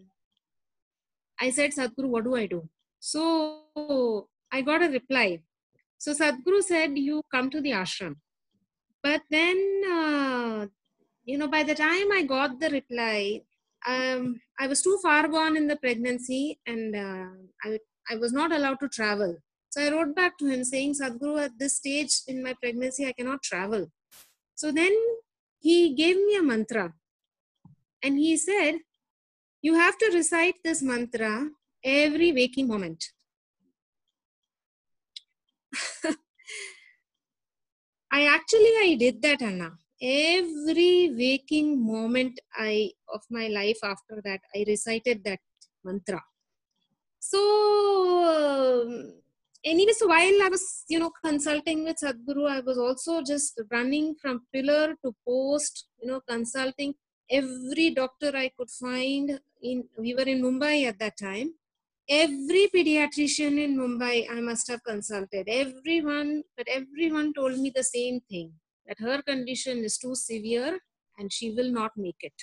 [1.38, 2.66] i said sadhguru what do i do?
[3.00, 5.40] So i got a reply
[6.02, 8.16] so Sadhguru said, You come to the ashram.
[9.04, 9.56] But then,
[9.88, 10.66] uh,
[11.24, 13.42] you know, by the time I got the reply,
[13.86, 17.26] um, I was too far gone in the pregnancy and uh,
[17.64, 17.78] I,
[18.10, 19.36] I was not allowed to travel.
[19.70, 23.12] So I wrote back to him saying, Sadhguru, at this stage in my pregnancy, I
[23.12, 23.86] cannot travel.
[24.56, 24.92] So then
[25.60, 26.94] he gave me a mantra
[28.02, 28.78] and he said,
[29.62, 31.48] You have to recite this mantra
[31.84, 33.04] every waking moment.
[38.12, 39.72] I actually I did that, Anna.
[40.00, 45.40] Every waking moment I of my life after that, I recited that
[45.84, 46.20] mantra.
[47.20, 47.40] So
[48.82, 49.14] um,
[49.64, 54.16] anyway, so while I was, you know, consulting with Sadhguru, I was also just running
[54.20, 56.94] from pillar to post, you know, consulting
[57.30, 59.40] every doctor I could find.
[59.62, 61.54] In we were in Mumbai at that time,
[62.08, 65.48] every pediatrician in Mumbai I must have consulted.
[65.48, 68.52] Everyone, but everyone told me the same thing
[68.86, 70.78] that her condition is too severe
[71.18, 72.34] and she will not make it.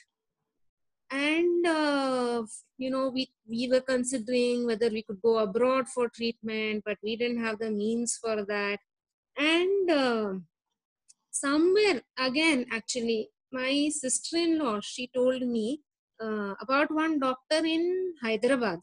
[1.12, 2.44] And uh,
[2.78, 7.16] you know, we we were considering whether we could go abroad for treatment, but we
[7.16, 8.80] didn't have the means for that.
[9.36, 10.34] And uh,
[11.32, 15.82] somewhere again, actually, my sister-in-law she told me
[16.22, 18.80] uh, about one doctor in Hyderabad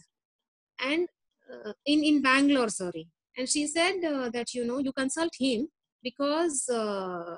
[0.81, 1.09] and
[1.53, 3.09] uh, in in Bangalore, sorry.
[3.37, 5.69] And she said uh, that you know you consult him
[6.03, 7.37] because uh,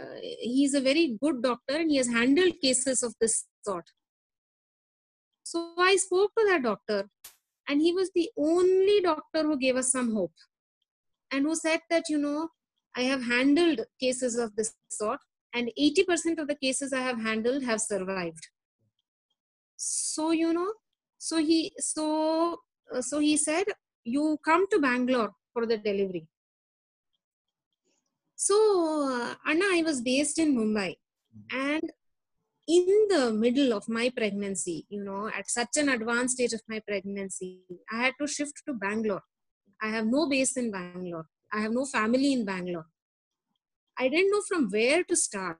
[0.00, 3.84] uh, he's a very good doctor and he has handled cases of this sort.
[5.42, 7.08] So I spoke to that doctor,
[7.68, 10.32] and he was the only doctor who gave us some hope
[11.32, 12.48] and who said that, you know,
[12.96, 15.20] I have handled cases of this sort,
[15.54, 18.48] and 80% of the cases I have handled have survived.
[19.76, 20.72] So, you know,
[21.26, 22.04] so he so
[22.94, 23.66] uh, so he said
[24.04, 26.26] you come to bangalore for the delivery.
[28.36, 28.56] So
[29.14, 30.94] uh, anna i was based in mumbai
[31.52, 31.90] and
[32.66, 36.80] in the middle of my pregnancy you know at such an advanced stage of my
[36.88, 37.50] pregnancy
[37.92, 39.22] i had to shift to bangalore.
[39.82, 41.26] I have no base in bangalore.
[41.52, 42.86] I have no family in bangalore.
[43.98, 45.56] I didn't know from where to start.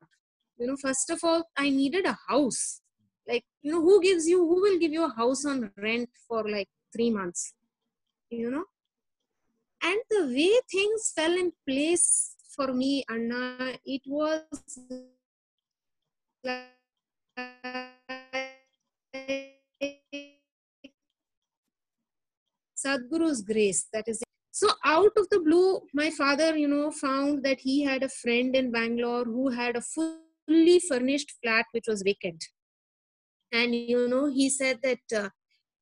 [0.57, 2.80] You know first of all i needed a house
[3.27, 6.49] like you know who gives you who will give you a house on rent for
[6.49, 7.53] like three months?
[8.29, 8.65] You know?
[9.83, 14.43] And the way things fell in place for me anna it was
[16.43, 16.67] like
[22.75, 24.21] sadhguru's grace that is.
[24.21, 24.27] It.
[24.51, 28.55] so out of the blue my father you know found that he had a friend
[28.55, 32.43] in bangalore who had a fully furnished flat which was vacant
[33.51, 35.29] and you know he said that uh,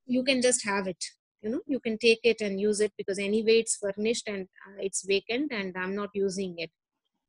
[0.06, 1.04] you can just have it
[1.42, 4.78] you know you can take it and use it because anyway it's furnished and uh,
[4.80, 6.72] it's vacant and i'm not using it.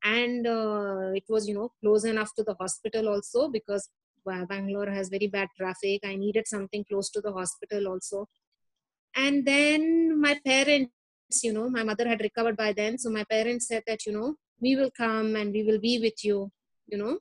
[0.03, 3.87] And uh, it was you know close enough to the hospital also because
[4.25, 6.01] bangalore has very bad traffic.
[6.03, 8.27] I needed something close to the hospital also.
[9.15, 10.91] And then my parents
[11.43, 12.97] you know my mother had recovered by then.
[12.97, 16.25] So my parents said that you know we will come and we will be with
[16.25, 16.51] you
[16.87, 17.19] you know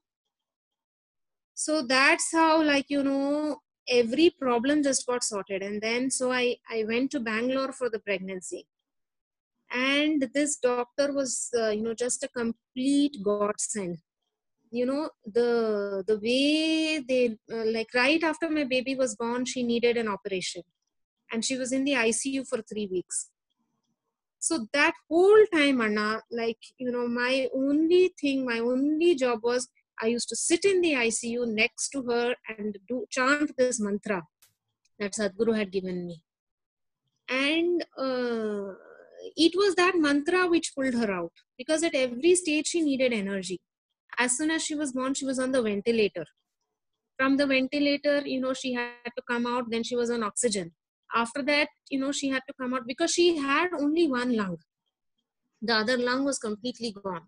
[1.64, 5.62] so that's how like you know every problem just got sorted.
[5.62, 8.66] And then so i i went to bangalore for the pregnancy.
[9.70, 13.98] And this doctor was uh, you know just a complete godsend.
[14.70, 19.62] You know the the way they uh, like right after my baby was born she
[19.62, 20.62] needed an operation.
[21.30, 23.28] And she was in the icu for 3 weeks.
[24.38, 29.68] So that whole time anna like you know my only thing my only job was
[30.02, 34.22] I used to sit in the ICU next to her and do chant this mantra
[34.98, 36.22] that Sadhguru had given me.
[37.28, 38.74] And uh,
[39.36, 43.60] it was that mantra which pulled her out because at every stage she needed energy.
[44.18, 46.24] As soon as she was born, she was on the ventilator.
[47.18, 50.72] From the ventilator, you know, she had to come out, then she was on oxygen.
[51.14, 54.58] After that, you know, she had to come out because she had only one lung.
[55.60, 57.26] The other lung was completely gone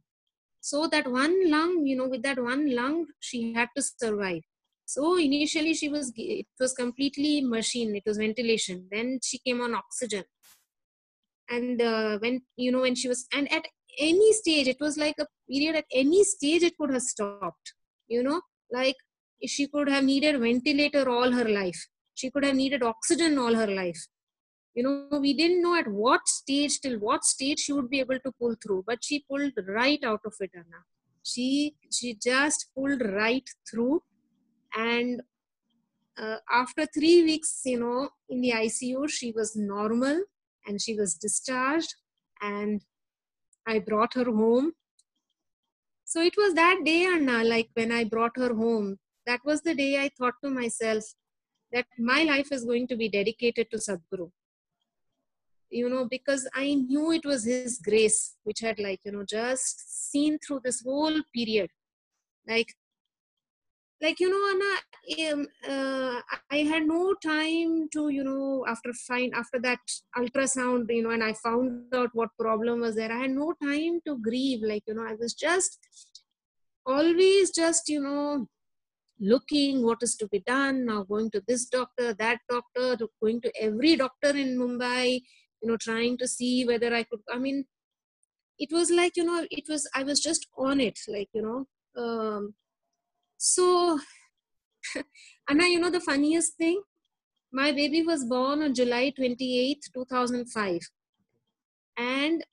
[0.69, 4.43] so that one lung you know with that one lung she had to survive.
[4.87, 8.87] So initially she was it was completely machine it was ventilation.
[8.91, 10.25] Then she came on oxygen.
[11.51, 13.67] And uh, when you know when she was and at
[13.99, 17.75] any stage it was like a period at any stage it could have stopped.
[18.07, 18.41] You know
[18.71, 18.97] like
[19.45, 21.89] she could have needed ventilator all her life.
[22.15, 24.07] She could have needed oxygen all her life
[24.75, 28.19] you know we didn't know at what stage till what stage she would be able
[28.21, 30.83] to pull through but she pulled right out of it anna.
[31.25, 34.03] She she just pulled right through
[34.77, 35.23] and
[36.19, 40.23] uh, after 3 weeks you know in the icu she was normal
[40.67, 41.95] and she was discharged
[42.41, 42.83] and
[43.67, 44.73] i brought her home.
[46.05, 48.99] So it was that day anna like when i brought her home.
[49.27, 51.05] That was the day i thought to myself
[51.73, 54.31] that my life is going to be dedicated to sadhguru
[55.73, 60.11] you know because i knew it was his grace which had like you know just
[60.13, 61.71] seen through this whole period.
[62.47, 62.75] Like
[64.03, 66.21] like you know Anna, um, uh,
[66.51, 69.79] i had no time to you know after find after that
[70.19, 74.01] ultrasound you know and i found out what problem was there i had no time
[74.07, 74.63] to grieve.
[74.63, 75.79] Like you know i was just
[76.85, 78.47] always just you know
[79.21, 83.53] looking what is to be done now going to this doctor that doctor going to
[83.61, 85.21] every doctor in mumbai
[85.63, 87.65] you know trying to see whether i could i mean
[88.59, 91.67] it was like you know it was i was just on it like you know
[92.03, 92.55] um,
[93.37, 93.99] so
[95.49, 96.83] anna you know the funniest thing?
[97.55, 100.81] My baby was born on july 28 2005
[101.99, 102.45] and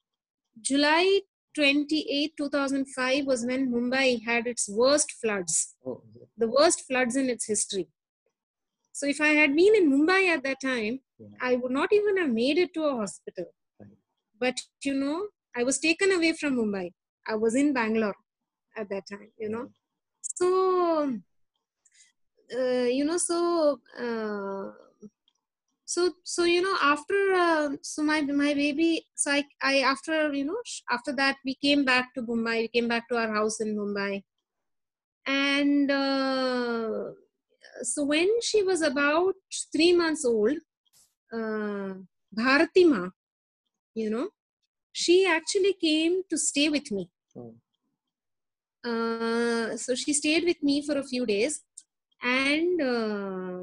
[0.62, 1.22] july
[1.55, 5.76] 28 2005 was when mumbai had its worst floods.
[5.86, 6.03] Oh,
[6.38, 7.88] the worst floods in its history.
[8.91, 10.99] So if i had been in mumbai at that time
[11.41, 13.45] I would not even have made it to a hospital.
[14.39, 16.91] But you know, I was taken away from Mumbai.
[17.28, 18.15] I was in Bangalore
[18.78, 19.70] at that time, you know.
[20.22, 21.20] So,
[22.57, 24.72] uh, you know, so, uh,
[25.86, 30.45] so, so, you know, after, uh, so my, my baby, so I, I, after, you
[30.45, 30.57] know,
[30.89, 34.24] after that, we came back to Mumbai, we came back to our house in Mumbai.
[35.26, 37.11] And, uh,
[37.82, 39.34] so when she was about
[39.74, 40.57] three months old,
[41.34, 41.93] uh,
[42.36, 43.11] Bharatima,
[43.95, 44.30] you know,
[44.91, 47.09] she actually came to stay with me.
[47.36, 47.55] Oh.
[48.84, 51.63] Uh, so she stayed with me for a few days,
[52.23, 53.59] and uh,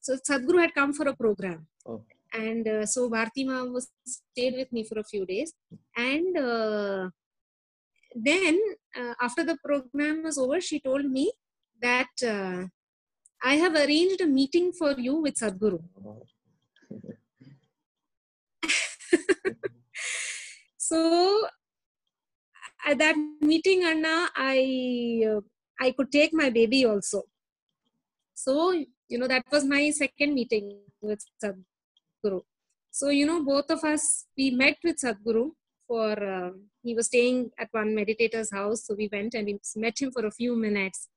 [0.00, 2.16] so Sadhguru had come for a program, Okay.
[2.34, 5.54] and uh, so Bhartima was stayed with me for a few days,
[5.96, 7.08] and uh,
[8.14, 8.60] then
[8.94, 11.32] uh, after the program was over, she told me
[11.80, 12.66] that uh,
[13.42, 15.82] I have arranged a meeting for you with Sadhguru.
[16.04, 16.22] Oh.
[20.76, 21.46] so
[22.86, 25.40] at that meeting anna i uh,
[25.80, 27.22] i could take my baby also.
[28.34, 28.72] So
[29.08, 30.66] you know that was my second meeting
[31.00, 32.40] with sadhguru.
[32.90, 35.50] So you know both of us we met with sadhguru
[35.88, 36.50] for uh,
[36.82, 38.86] he was staying at one meditator's house.
[38.86, 41.08] So we went and we met him for a few minutes.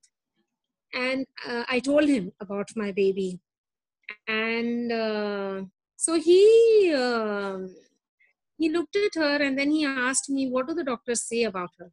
[0.93, 3.39] And uh, i told him about my baby
[4.27, 5.61] and uh,
[5.95, 7.73] so he um
[8.57, 11.71] he looked at her and then he asked me, What do the doctors say about
[11.79, 11.91] her?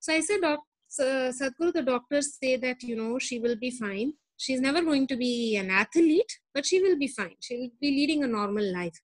[0.00, 0.60] So I said, Doc,
[1.00, 4.14] uh, Sadhguru, the doctors say that, you know, she will be fine.
[4.36, 7.34] She's never going to be an athlete, but she will be fine.
[7.40, 8.98] She will be leading a normal life.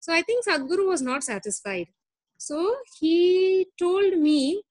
[0.00, 1.88] So I think Sadhguru was not satisfied.
[2.38, 4.62] So he told me,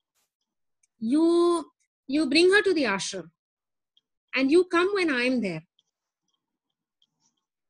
[0.99, 1.65] You
[2.07, 3.29] you bring her to the ashram
[4.35, 5.63] and you come when I'm there.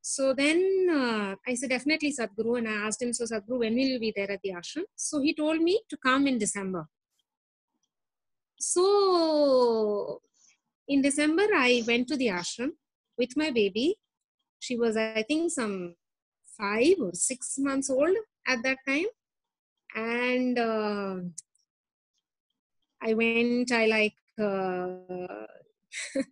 [0.05, 2.57] So then uh, I said, definitely Sadhguru.
[2.57, 4.83] And I asked him, so Sadhguru, when will you be there at the ashram?
[4.97, 6.85] So he told me to come in December.
[8.59, 10.21] So
[10.89, 12.71] in December, I went to the ashram
[13.17, 13.95] with my baby.
[14.59, 15.95] She was, I think, some
[16.57, 19.05] five or six months old at that time.
[19.95, 21.15] And uh,
[23.01, 25.45] I went, I like, uh,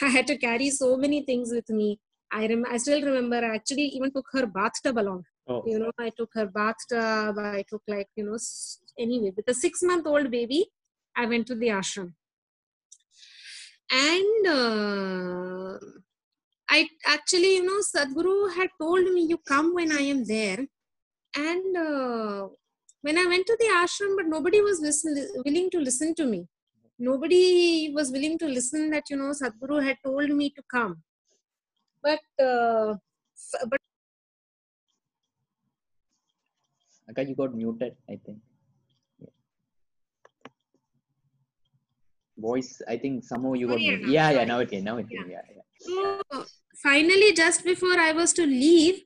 [0.00, 2.00] I had to carry so many things with me.
[2.32, 5.24] I rem- I still remember I actually even took her bathtub along.
[5.48, 5.62] Oh.
[5.66, 7.38] You know, I took her bathtub.
[7.38, 8.38] I took like you know
[8.98, 10.66] anyway with a six month old baby.
[11.16, 12.12] I went to the ashram,
[13.90, 15.78] and uh,
[16.70, 20.64] I actually you know Sadhguru had told me you come when I am there,
[21.36, 22.48] and uh,
[23.02, 26.46] when I went to the ashram, but nobody was listen- willing to listen to me.
[26.96, 31.02] Nobody was willing to listen that you know Sadhguru had told me to come
[32.02, 32.94] but uh,
[33.36, 33.78] f- but
[37.08, 38.38] Akka, you got muted, I think.
[39.18, 39.28] Yeah.
[42.38, 44.02] Voice, I think somehow you got Sorry, muted.
[44.04, 44.46] Anna, Yeah, yeah, sorry.
[44.46, 45.22] now it came, now it Yeah.
[45.22, 45.30] came.
[45.30, 45.62] Yeah, yeah.
[45.80, 46.44] so
[46.82, 48.96] finally just before i was to leave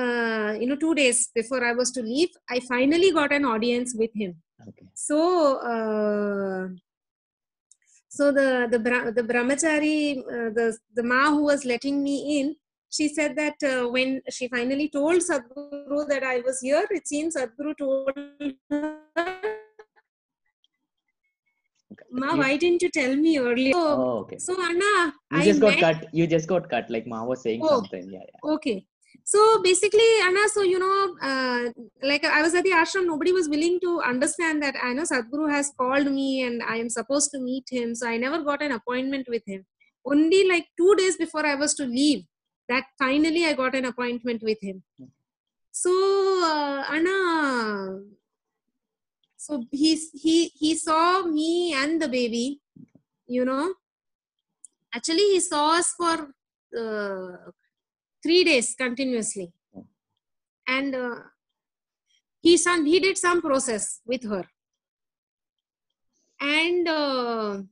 [0.00, 3.94] uh, you know two days before i was to leave i finally got an audience
[4.02, 4.34] with him
[4.68, 4.86] Okay.
[4.94, 5.18] so
[5.72, 6.68] uh,
[8.16, 9.96] so the the Bra- the brahmachari
[10.36, 10.66] uh, the
[10.98, 12.46] the ma who was letting me in
[12.96, 17.36] she said that uh, when she finally told sadhguru that i was here it seems
[17.38, 18.90] sadhguru told her
[22.20, 24.38] ma why didn't you tell me earlier so, oh, okay.
[24.46, 24.92] so anna
[25.32, 25.98] You I just got met- cut.
[26.18, 26.86] You just got cut.
[26.94, 27.68] Like Ma was saying Oh.
[27.76, 28.04] something.
[28.14, 28.50] Yeah, yeah.
[28.54, 28.78] okay
[29.24, 31.70] so basically anna so you know uh,
[32.02, 35.50] like i was at the ashram nobody was willing to understand that i know sadhguru
[35.50, 38.72] has called me and i am supposed to meet him so i never got an
[38.72, 39.64] appointment with him.
[40.04, 42.24] Only like two days before i was to leave
[42.68, 44.82] that finally i got an appointment with him.
[45.70, 45.92] So
[46.44, 48.00] uh, anna
[49.36, 49.94] so he
[50.24, 52.60] he he saw me and the baby
[53.26, 53.74] you know.
[54.94, 56.34] Actually he saw us for
[56.78, 57.50] uh,
[58.22, 59.52] three days continuously.
[59.76, 59.86] Oh.
[60.68, 61.16] and uh,
[62.40, 64.44] he some he did some process with her.
[66.40, 67.62] And uh,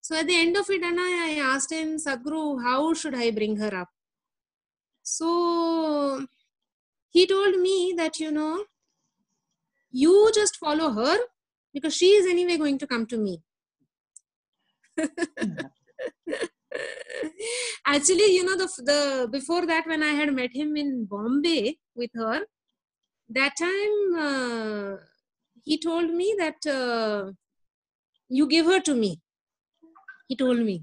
[0.00, 3.56] so at the end of it Anna, i asked him sadhguru how should i bring
[3.56, 3.88] her up?
[5.02, 6.26] So
[7.08, 8.64] he told me that you know
[9.90, 11.18] you just follow her
[11.72, 13.42] because she is anyway going to come to me
[17.86, 22.10] actually you know the the before that when i had met him in bombay with
[22.14, 22.40] her
[23.30, 23.94] that time
[24.26, 24.96] uh,
[25.64, 27.30] he told me that uh,
[28.28, 29.20] you give her to me.
[30.28, 30.82] He told me.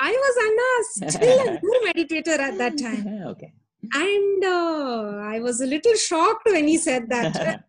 [0.00, 3.06] I was Anna, still a new meditator at that time.
[3.32, 3.52] Okay.
[3.94, 7.34] and uh, i was a little shocked when he said that.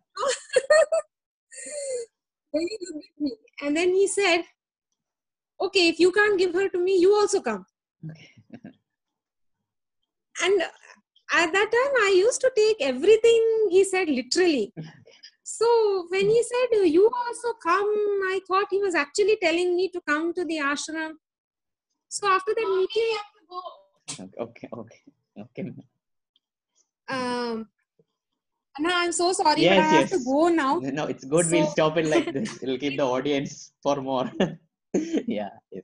[2.54, 4.42] Then he looked at me, and then he said
[5.62, 7.66] okay if you can't give her to me you also come
[8.10, 8.30] okay.
[10.44, 10.62] and
[11.42, 14.74] at that time i used to take everything he said literally
[15.44, 17.92] so when he said you also come
[18.36, 21.14] i thought he was actually telling me to come to the ashram
[22.10, 23.18] So after that meeting,
[24.44, 25.02] Okay, okay,
[25.44, 25.64] okay.
[27.16, 27.68] um,
[28.78, 30.80] Anna, I'm so sorry, Yes, but I have to go now.
[31.00, 31.46] No, it's good.
[31.52, 32.58] we'll stop it like this.
[32.64, 34.32] It'll keep the audience for more.
[34.94, 35.50] yeah.
[35.72, 35.84] Yes.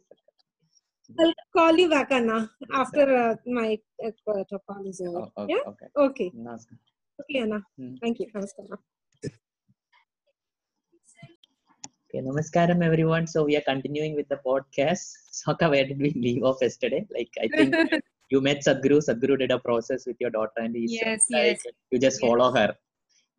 [1.20, 5.28] I'll call you back, Anna, after uh, my uh, call is over.
[5.38, 5.54] Oh, okay.
[5.54, 5.70] Yeah?
[5.72, 5.88] Okay.
[5.98, 6.32] Okay.
[6.36, 6.78] Namaskar.
[7.22, 7.62] Okay, Anna.
[7.78, 7.96] Hmm.
[8.02, 8.28] Thank you.
[8.36, 8.78] Namaskar.
[12.10, 13.28] Okay, namaskaram everyone.
[13.28, 15.06] So we are continuing with the podcast.
[15.32, 17.06] Saka, where did we leave off yesterday?
[17.14, 17.76] Like I think
[18.32, 19.00] you met Sadhguru.
[19.08, 21.74] Sadhguru did a process with your daughter, and he said, Yes, like, yes.
[21.92, 22.30] you just Yes.
[22.30, 22.74] follow her.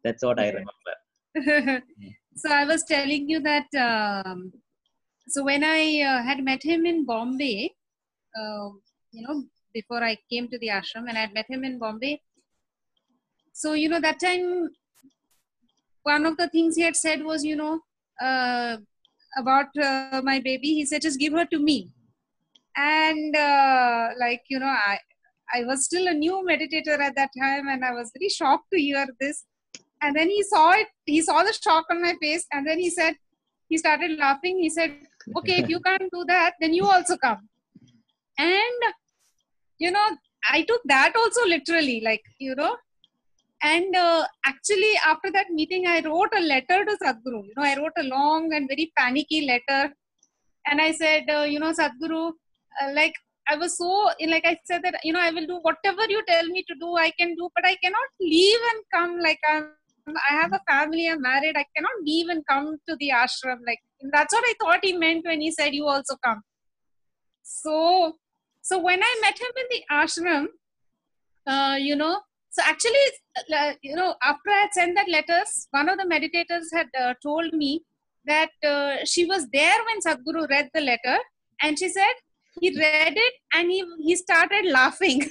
[0.05, 1.83] That's what I remember.
[2.37, 3.67] so I was telling you that.
[3.75, 4.53] Um,
[5.29, 7.73] so when I uh, had met him in Bombay,
[8.39, 8.69] uh,
[9.13, 12.21] you know, before I came to the ashram, and I had met him in Bombay.
[13.53, 14.71] So you know that time,
[16.03, 17.81] one of the things he had said was, you know,
[18.21, 18.77] uh,
[19.37, 20.75] about uh, my baby.
[20.75, 21.91] He said, just give her to me,
[22.77, 24.99] and uh, like you know, I
[25.53, 28.81] I was still a new meditator at that time, and I was very shocked to
[28.81, 29.45] hear this
[30.03, 32.91] and then he saw it he saw the shock on my face and then he
[32.91, 33.15] said
[33.69, 34.95] he started laughing he said
[35.39, 37.49] okay if you can't do that then you also come.
[38.39, 38.81] And
[39.79, 40.07] you know
[40.51, 42.77] i took that also literally like you know.
[43.63, 47.45] And uh, actually after that meeting i wrote a letter to sadhguru.
[47.47, 49.93] You know i wrote a long and very panicky letter.
[50.67, 53.15] And i said uh, you know sadhguru uh, like
[53.49, 56.47] i was so like i said that you know i will do whatever you tell
[56.55, 59.67] me to do i can do but i cannot leave and come like i'm
[60.09, 63.59] I have a family, I'm married, I cannot leave and come to the ashram.
[63.67, 63.81] Like
[64.13, 66.43] that's what I thought he meant when he said you also come.
[67.43, 68.15] So
[68.63, 70.47] so when I met him in the ashram,
[71.47, 72.21] uh, you know,
[72.51, 73.07] so actually,
[73.55, 77.15] uh, you know, after I had sent that letters, one of the meditators had uh,
[77.23, 77.85] told me
[78.25, 81.19] that uh, she was there when Sadhguru read the letter,
[81.63, 82.15] and she said
[82.61, 85.23] he read it and he he started laughing.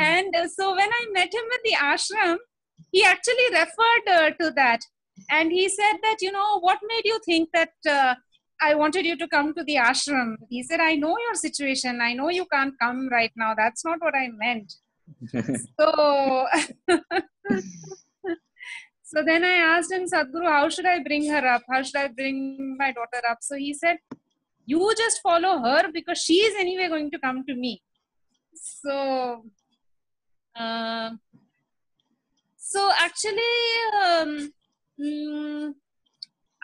[0.00, 2.36] and uh, so when I met him at the ashram,
[2.92, 4.80] he actually referred uh, to that,
[5.30, 8.14] and he said that you know what made you think that uh,
[8.60, 10.36] I wanted you to come to the ashram.
[10.48, 12.00] He said, I know your situation.
[12.00, 13.54] I know you can't come right now.
[13.54, 14.74] That's not what I meant.
[15.80, 16.46] So,
[19.02, 21.62] so then I asked him, Sadhguru, how should I bring her up?
[21.70, 23.38] How should I bring my daughter up?
[23.40, 23.98] So he said,
[24.66, 27.82] You just follow her because she is anyway going to come to me.
[28.54, 29.44] So,
[30.56, 31.10] uh,
[32.56, 33.40] so actually,
[34.04, 34.52] um,
[35.00, 35.74] mm,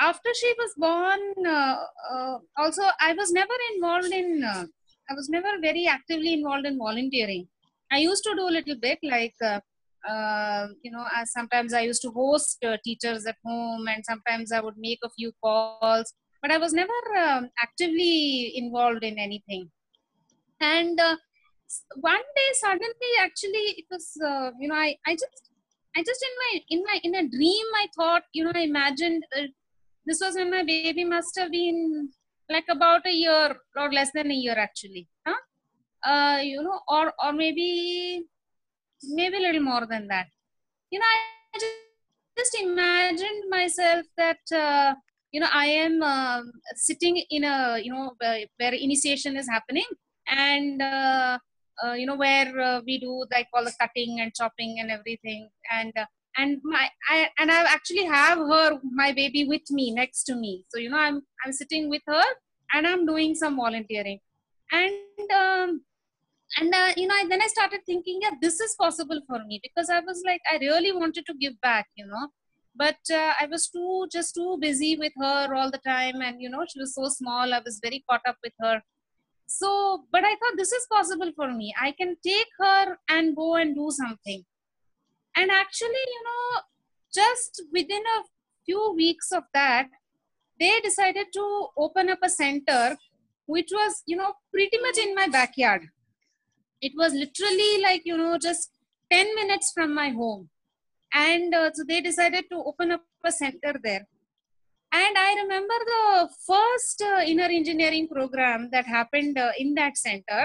[0.01, 1.77] after she was born, uh,
[2.13, 4.43] uh, also I was never involved in.
[4.45, 4.67] Uh,
[5.11, 7.49] I was never very actively involved in volunteering.
[7.93, 9.61] I used to do a little bit, like uh,
[10.09, 14.61] uh, you know, sometimes I used to host uh, teachers at home, and sometimes I
[14.61, 16.13] would make a few calls.
[16.43, 19.71] But I was never um, actively involved in anything.
[20.61, 21.01] And
[21.97, 24.13] one day, suddenly, actually, it was
[24.61, 25.54] you know, I I just
[25.97, 29.25] I just in my in my in a dream, I thought, you know, I imagined
[29.37, 29.43] uh,
[30.07, 32.11] this was when my baby must have been
[32.51, 35.41] like about a year or less than a year actually huh?
[36.05, 38.23] Uh, you know or or maybe
[39.03, 40.27] maybe a little more than that.
[40.91, 41.07] You know
[41.55, 41.77] i just,
[42.39, 44.95] just imagined myself that uh,
[45.33, 49.87] you know i am um sitting in a you know where, where initiation is happening
[50.29, 50.83] and
[51.85, 55.49] uh, you know where uh, we do like all the cutting and chopping and everything.
[55.73, 56.07] And uh,
[56.37, 60.65] and my I and I actually have her my baby with me next to me.
[60.69, 62.25] So you know I'm I'm sitting with her
[62.73, 64.21] and I'm doing some volunteering,
[64.73, 65.83] and um,
[66.59, 69.91] and uh, you know then I started thinking yeah this is possible for me because
[69.91, 72.29] I was like I really wanted to give back you know,
[72.75, 76.21] but uh, I was too just too busy with her all the time.
[76.21, 77.55] And you know she was so small.
[77.55, 78.83] I was very caught up with her.
[79.47, 81.75] So, but I thought this is possible for me.
[81.81, 84.45] I can take her and go and do something.
[85.37, 86.61] And actually you know
[87.13, 88.23] just within a
[88.65, 89.89] few weeks of that
[90.59, 92.97] they decided to open up a center
[93.47, 95.89] which was you know pretty much in my backyard.
[96.81, 98.71] It was literally like you know just
[99.11, 100.49] 10 minutes from my home.
[101.13, 104.07] And uh, so they decided to open up a center there
[105.03, 110.45] and i remember the first uh, inner engineering program that happened uh, in that center.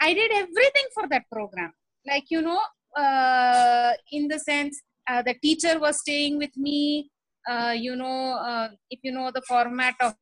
[0.00, 1.72] I did everything for that program.
[2.06, 2.60] Like you know
[2.96, 7.10] uh, in the sense uh, the teacher was staying with me
[7.48, 8.20] uh, you know
[8.50, 10.14] uh, if you know the format of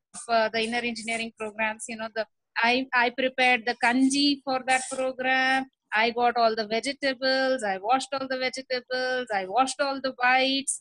[0.54, 2.24] the inner engineering programs you know the
[2.70, 5.66] i i prepared the kanji for that program.
[5.94, 10.80] I got all the vegetables i washed all the vegetables i washed all the whites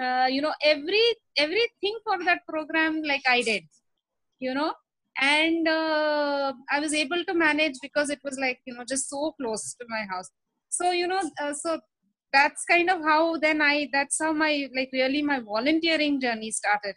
[0.00, 1.04] uh, you know every
[1.36, 3.64] everything for that program like i did
[4.40, 4.72] you know?
[5.20, 9.34] And uh, i was able to manage because it was like you know just so
[9.40, 10.28] close to my house.
[10.68, 11.80] So you know uh, so
[12.32, 16.94] that's kind of how then i that's how my like really my volunteering journey started.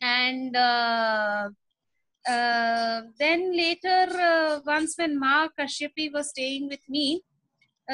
[0.00, 1.50] And uh,
[2.26, 7.22] uh, then later uh, once when ma kashyapi was staying with me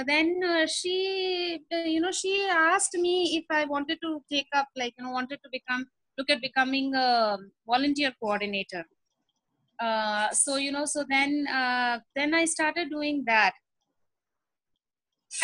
[0.07, 4.69] then uh, she uh, you know she asked me if i wanted to take up
[4.77, 5.87] like you know wanted to become
[6.19, 8.85] look at becoming a volunteer coordinator.
[9.81, 11.47] Uh, so you know so then
[12.17, 13.53] then i started doing that.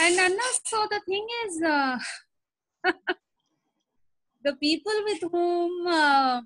[0.00, 1.98] And Anna, so the thing is uh,
[4.44, 6.40] the people with whom uh,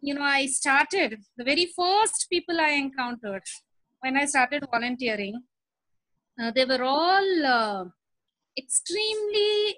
[0.00, 3.42] you know i started the very first people i encountered
[4.00, 5.42] when i started volunteering
[6.40, 7.84] uh, they were all uh,
[8.58, 9.76] extremely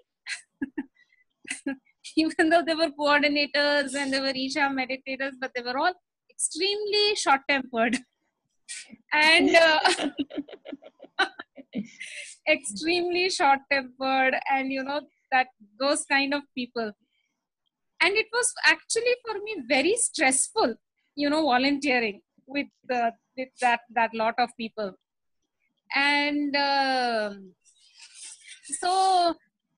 [2.16, 5.94] even though they were coordinators and they were isha meditators but they were all
[6.30, 7.96] extremely short tempered
[9.12, 10.08] and uh,
[12.48, 15.00] extremely short tempered and you know
[15.30, 15.48] that
[15.78, 16.92] those kind of people.
[18.00, 20.74] And it was actually for me very stressful
[21.16, 24.92] you know volunteering with uh, with that that lot of people
[25.94, 27.30] and uh,
[28.80, 29.34] so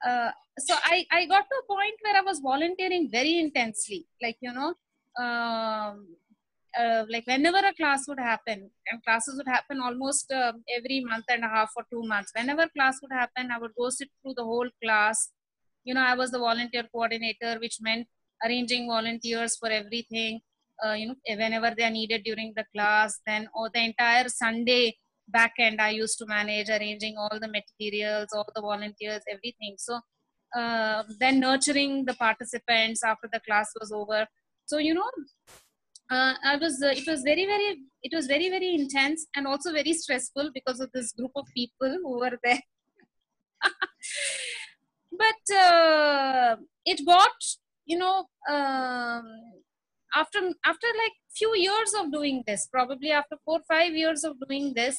[0.06, 4.06] uh, so I, I got to a point where I was volunteering very intensely.
[4.22, 4.74] Like, you know,
[5.22, 6.16] um,
[6.78, 11.24] uh, like whenever a class would happen, and classes would happen almost uh, every month
[11.28, 12.32] and a half or two months.
[12.36, 15.30] Whenever class would happen, I would go sit through the whole class.
[15.84, 18.06] You know, I was the volunteer coordinator, which meant
[18.44, 20.40] arranging volunteers for everything.
[20.84, 24.96] Uh, you know, whenever they are needed during the class, then or the entire Sunday
[25.32, 29.76] back end, I used to manage arranging all the materials, all the volunteers, everything.
[29.78, 30.00] So
[30.56, 34.26] uh, then nurturing the participants after the class was over
[34.66, 35.10] so you know
[36.10, 37.68] uh, i was uh, it was very very
[38.02, 41.92] it was very very intense and also very stressful because of this group of people
[42.02, 42.62] who were there
[45.22, 47.38] but uh, it got
[47.84, 48.16] you know
[48.48, 49.26] um,
[50.14, 54.72] after after like few years of doing this probably after four five years of doing
[54.74, 54.96] this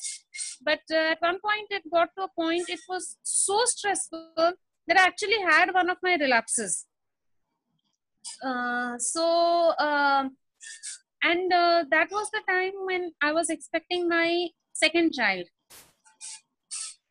[0.64, 4.54] but uh, at one point it got to a point it was so stressful
[4.88, 6.86] that I actually had one of my relapses.
[8.44, 10.28] Uh, so, uh,
[11.24, 15.46] and uh, that was the time when I was expecting my second child.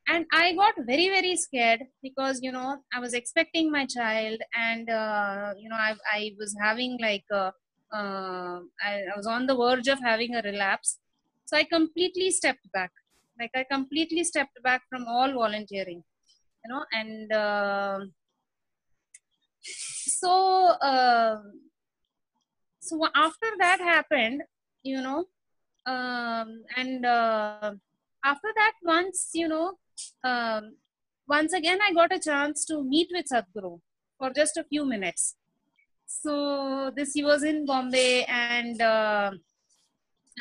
[0.09, 4.91] And I got very, very scared because, you know, I was expecting my child and,
[4.91, 7.53] uh, you know, I, I was having like, a,
[7.93, 10.99] uh, I, I was on the verge of having a relapse.
[11.45, 12.93] So I completely stepped back.
[13.39, 16.03] Like I completely stepped back from all volunteering
[16.65, 17.99] you know and uh,
[19.63, 21.39] so uh,
[22.81, 24.43] so after that happened
[24.83, 25.25] you know
[25.87, 27.73] um, and uh,
[28.25, 29.79] after that once you know
[30.25, 30.77] um,
[31.29, 33.79] once again i got a chance to meet with sadhguru
[34.19, 35.37] for just a few minutes
[36.11, 39.31] so this he was in bombay and uh,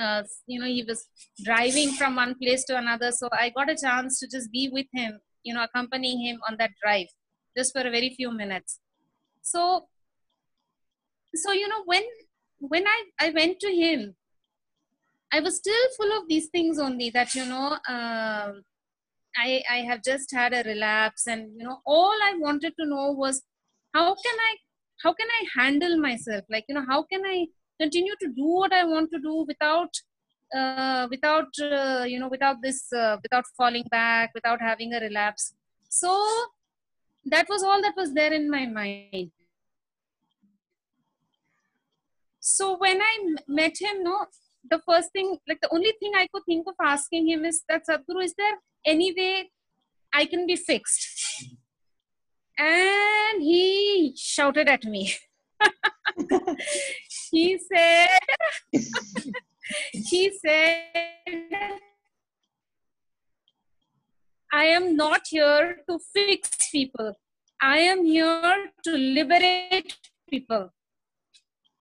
[0.01, 1.07] uh, you know he was
[1.43, 3.11] driving from one place to another.
[3.11, 6.57] So i got a chance to just be with him you know accompanying him on
[6.57, 7.07] that drive
[7.57, 8.79] just for a very few minutes.
[9.41, 9.87] So
[11.35, 12.03] so you know when
[12.59, 14.15] when i i went to him
[15.31, 18.63] i was still full of these things only that you know um,
[19.37, 23.11] i i have just had a relapse and you know all i wanted to know
[23.11, 23.43] was
[23.93, 24.55] how can i
[25.03, 26.43] how can i handle myself?
[26.49, 27.47] Like you know how can i
[27.79, 29.89] continue to do what i want to do without
[30.55, 35.53] uh, without uh, you know without this uh, without falling back without having a relapse?
[35.89, 36.11] So
[37.25, 39.31] that was all that was there in my mind.
[42.39, 43.13] So when i
[43.47, 44.25] met him no
[44.69, 47.83] the first thing like the only thing i could think of asking him is that
[47.89, 49.49] sadhguru is there any way
[50.13, 51.07] i can be fixed
[52.59, 55.13] and he shouted at me
[57.31, 58.19] he said
[59.93, 60.83] he said,
[64.51, 67.13] I am not here to fix people.
[67.61, 69.95] I am here to liberate
[70.29, 70.73] people.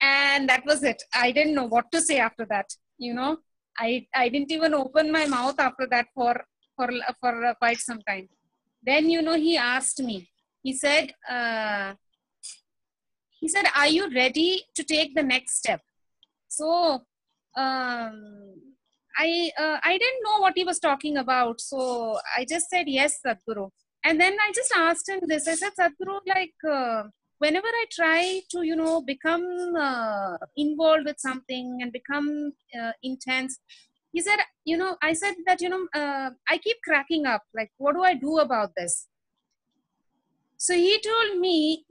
[0.00, 1.02] And that was it.
[1.14, 2.66] I didn't know what to say after that.
[2.98, 3.38] You know,
[3.78, 6.44] I, I didn't even open my mouth after that for,
[6.76, 8.28] for, for quite some time.
[8.82, 10.28] Then, you know, he asked me,
[10.62, 11.94] he said, uh,
[13.40, 15.80] he said, are you ready to take the next step?
[16.48, 17.02] So
[17.56, 18.54] um,
[19.16, 23.18] I uh, I didn't know what he was talking about, so I just said yes,
[23.24, 23.70] Sadhguru.
[24.04, 25.48] And then I just asked him this.
[25.48, 27.02] I said, Sadhguru, like, uh,
[27.38, 33.58] whenever I try to, you know, become uh, involved with something and become uh, intense,
[34.12, 37.42] he said, you know, I said that, you know, uh, I keep cracking up.
[37.54, 39.08] Like, what do I do about this?
[40.58, 41.84] So he told me,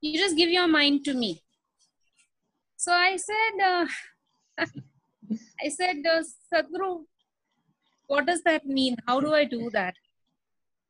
[0.00, 1.42] you just give your mind to me.
[2.76, 3.86] So I said, uh,
[5.64, 7.04] I said, uh, Sadhguru,
[8.08, 8.96] what does that mean?
[9.06, 9.94] How do I do that?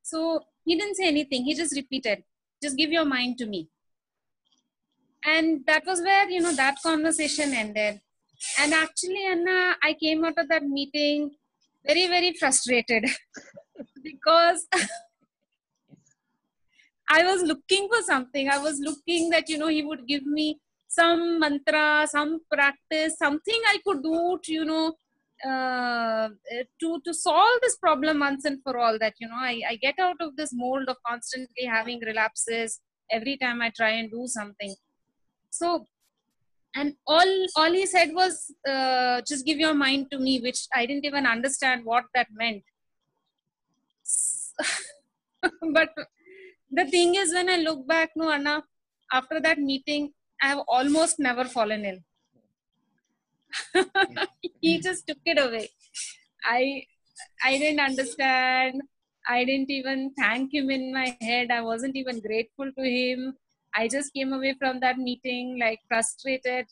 [0.03, 1.45] So he didn't say anything.
[1.45, 2.25] He just repeated,
[2.63, 3.69] just give your mind to me.
[5.25, 8.01] And that was where, you know, that conversation ended.
[8.59, 11.31] And actually, Anna, I came out of that meeting
[11.87, 13.05] very, very frustrated
[14.03, 14.67] because
[17.09, 18.49] I was looking for something.
[18.49, 23.61] I was looking that, you know, he would give me some mantra, some practice, something
[23.69, 24.95] I could do to, you know,
[25.45, 26.29] uh,
[26.81, 28.99] to to solve this problem once and for all.
[28.99, 32.81] That you know, I, I get out of this mold of constantly having relapses
[33.11, 34.75] every time I try and do something.
[35.51, 35.87] So,
[36.75, 40.87] and all all he said was, uh, just give your mind to me, which I
[40.87, 42.63] didn't even understand what that meant.
[45.73, 45.91] but
[46.71, 48.65] the thing is, when I look back, no, Anna,
[49.13, 50.13] after that meeting,
[50.43, 51.99] I have almost never fallen ill.
[54.61, 55.69] he just took it away.
[56.45, 56.85] I
[57.43, 58.83] I didn't understand.
[59.27, 61.51] I didn't even thank him in my head.
[61.51, 63.35] I wasn't even grateful to him.
[63.75, 66.67] I just came away from that meeting like frustrated.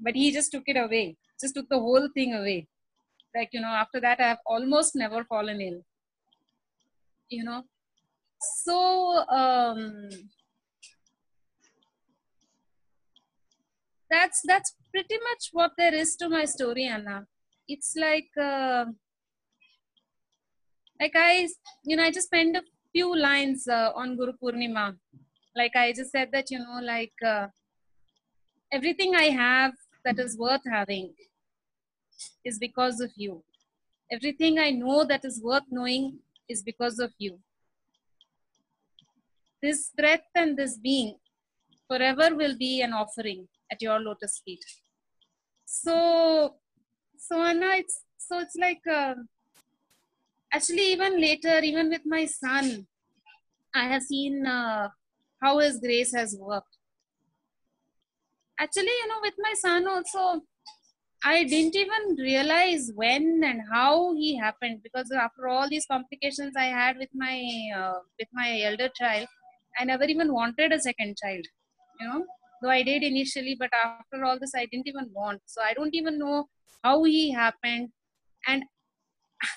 [0.00, 1.16] But he just took it away.
[1.40, 2.66] Just took the whole thing away.
[3.34, 5.80] Like, you know, after that I've almost never fallen ill.
[7.28, 7.64] You know.
[8.64, 10.08] So um
[14.10, 17.26] that's that's pretty much what there is to my story anna.
[17.68, 18.86] It's like uh,
[21.00, 21.46] like i
[21.88, 24.86] you know i just spent a few lines uh, on guru purnima.
[25.60, 27.46] Like i just said that you know like uh,
[28.70, 29.72] everything i have
[30.04, 31.14] that is worth having
[32.44, 33.42] is because of you.
[34.12, 37.38] Everything i know that is worth knowing is because of you
[39.64, 41.14] this breath and this being
[41.88, 44.64] forever will be an offering at your lotus feet.
[45.64, 46.56] So
[47.26, 49.14] so Anna, it's so it's like uh,
[50.52, 52.86] actually even later even with my son
[53.74, 54.88] i have seen uh,
[55.42, 56.76] how his grace has worked.
[58.64, 60.42] Actually you know with my son also
[61.24, 66.66] i didn't even realize when and how he happened because after all these complications i
[66.80, 67.36] had with my
[67.78, 69.26] uh, with my elder child
[69.78, 71.44] i never even wanted a second child
[72.00, 72.24] you know
[72.64, 75.42] though I did initially, but after all this, I didn't even want.
[75.46, 76.48] So I don't even know
[76.82, 77.90] how he happened.
[78.46, 78.64] And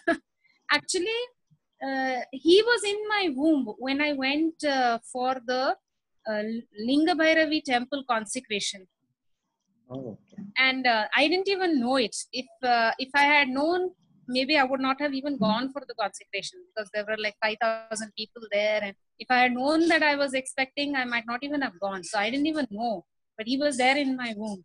[0.72, 1.22] actually,
[1.86, 5.76] uh, he was in my womb when I went uh, for the
[6.30, 6.43] uh,
[6.80, 8.88] Linga Bhairavi temple consecration.
[9.89, 10.43] Oh, okay.
[10.57, 12.15] And uh, I didn't even know it.
[12.34, 13.91] If uh, if I had known,
[14.28, 18.12] maybe I would not have even gone for the consecration because there were like 5,000
[18.18, 21.62] people there and if I had known that I was expecting, I might not even
[21.62, 22.04] have gone.
[22.04, 23.06] So I didn't even know,
[23.38, 24.64] but he was there in my womb.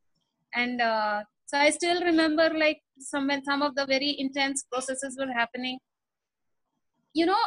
[0.54, 5.16] And uh, so I still remember like some when some of the very intense processes
[5.18, 5.78] were happening.
[7.14, 7.42] You know,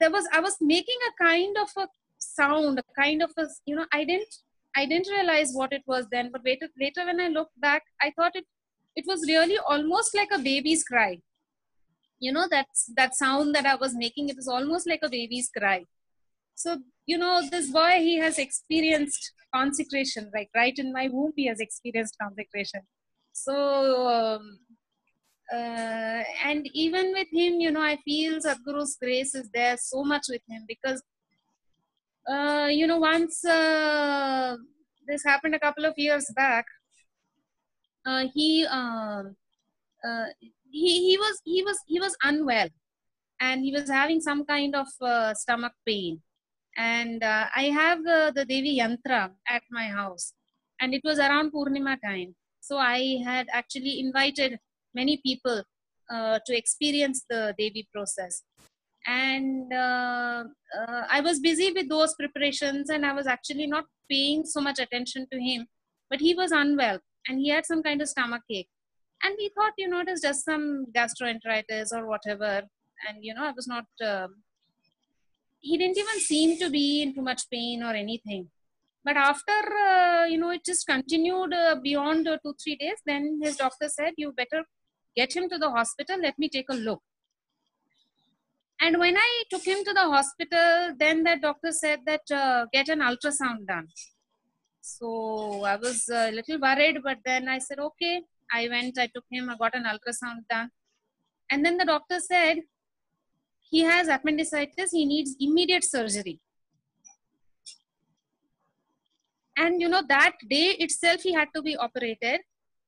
[0.00, 3.76] there was I was making a kind of a sound, a kind of a you
[3.76, 4.34] know, I didn't
[4.76, 8.12] I didn't realize what it was then, but later later when I looked back, I
[8.16, 8.46] thought it
[8.96, 11.20] it was really almost like a baby's cry.
[12.18, 15.50] You know, that's that sound that I was making, it was almost like a baby's
[15.56, 15.84] cry
[16.54, 21.46] so you know this boy he has experienced consecration like right in my womb he
[21.46, 22.80] has experienced consecration
[23.32, 24.58] so um,
[25.52, 30.26] uh, and even with him you know i feel sadhguru's grace is there so much
[30.28, 31.02] with him because
[32.32, 34.56] uh, you know once uh,
[35.06, 36.64] this happened a couple of years back
[38.06, 39.36] uh, he um,
[40.06, 40.26] uh,
[40.70, 42.68] he he was he was he was unwell
[43.40, 46.20] and he was having some kind of uh, stomach pain
[46.76, 50.32] and uh, I have the Devi Yantra at my house,
[50.80, 52.34] and it was around Purnima time.
[52.60, 54.58] So I had actually invited
[54.94, 55.62] many people
[56.10, 58.42] uh, to experience the Devi process.
[59.06, 60.44] And uh,
[60.78, 64.78] uh, I was busy with those preparations, and I was actually not paying so much
[64.78, 65.66] attention to him.
[66.10, 66.98] But he was unwell,
[67.28, 68.68] and he had some kind of stomach ache.
[69.22, 72.62] And we thought, you know, it is just some gastroenteritis or whatever.
[73.08, 74.42] And, you know, I was not um,
[75.60, 78.48] he didn't even seem to be in too much pain or anything
[79.02, 79.58] but after
[79.88, 83.88] uh, you know it just continued uh, beyond uh, two three days then his doctor
[83.88, 84.62] said you better
[85.16, 87.02] get him to the hospital let me take a look
[88.84, 92.88] And when I took him to the hospital, then the doctor said that uh, get
[92.94, 93.86] an ultrasound done.
[94.86, 98.20] So I was a little worried, but then I said, okay.
[98.52, 100.68] I went, I took him, I got an ultrasound done.
[101.50, 102.58] And then the doctor said,
[103.70, 106.38] he has appendicitis, he needs immediate surgery.
[109.56, 112.40] And you know, that day itself, he had to be operated.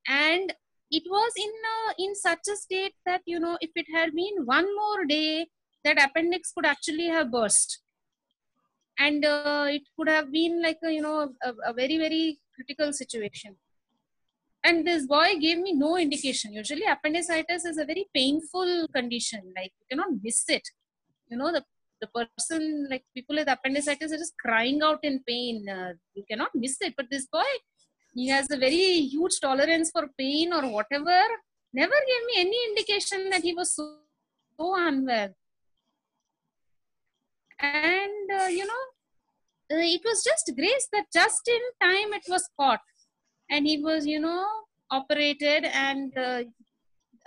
[0.07, 0.53] And
[0.91, 4.45] it was in uh, in such a state that you know if it had been
[4.45, 5.49] one more day
[5.83, 7.81] that appendix could actually have burst
[8.99, 12.93] and uh, it could have been like a, you know a, a, very very critical
[12.93, 13.57] situation.
[14.65, 16.53] And this boy gave me no indication.
[16.53, 19.53] Usually appendicitis is a very painful condition.
[19.57, 20.69] Like you cannot miss it.
[21.29, 21.65] You know the
[22.01, 25.69] the person like people with appendicitis are just crying out in pain.
[25.69, 26.95] Uh, you cannot miss it.
[26.97, 27.51] But this boy
[28.15, 31.21] he has a very huge tolerance for pain or whatever.
[31.73, 33.99] Never gave me any indication that he was so,
[34.59, 35.35] so unwell
[37.61, 38.85] and uh, you know
[39.73, 42.81] uh, it was just grace that just in time it was caught.
[43.51, 44.45] And he was you know
[44.91, 46.43] operated and uh,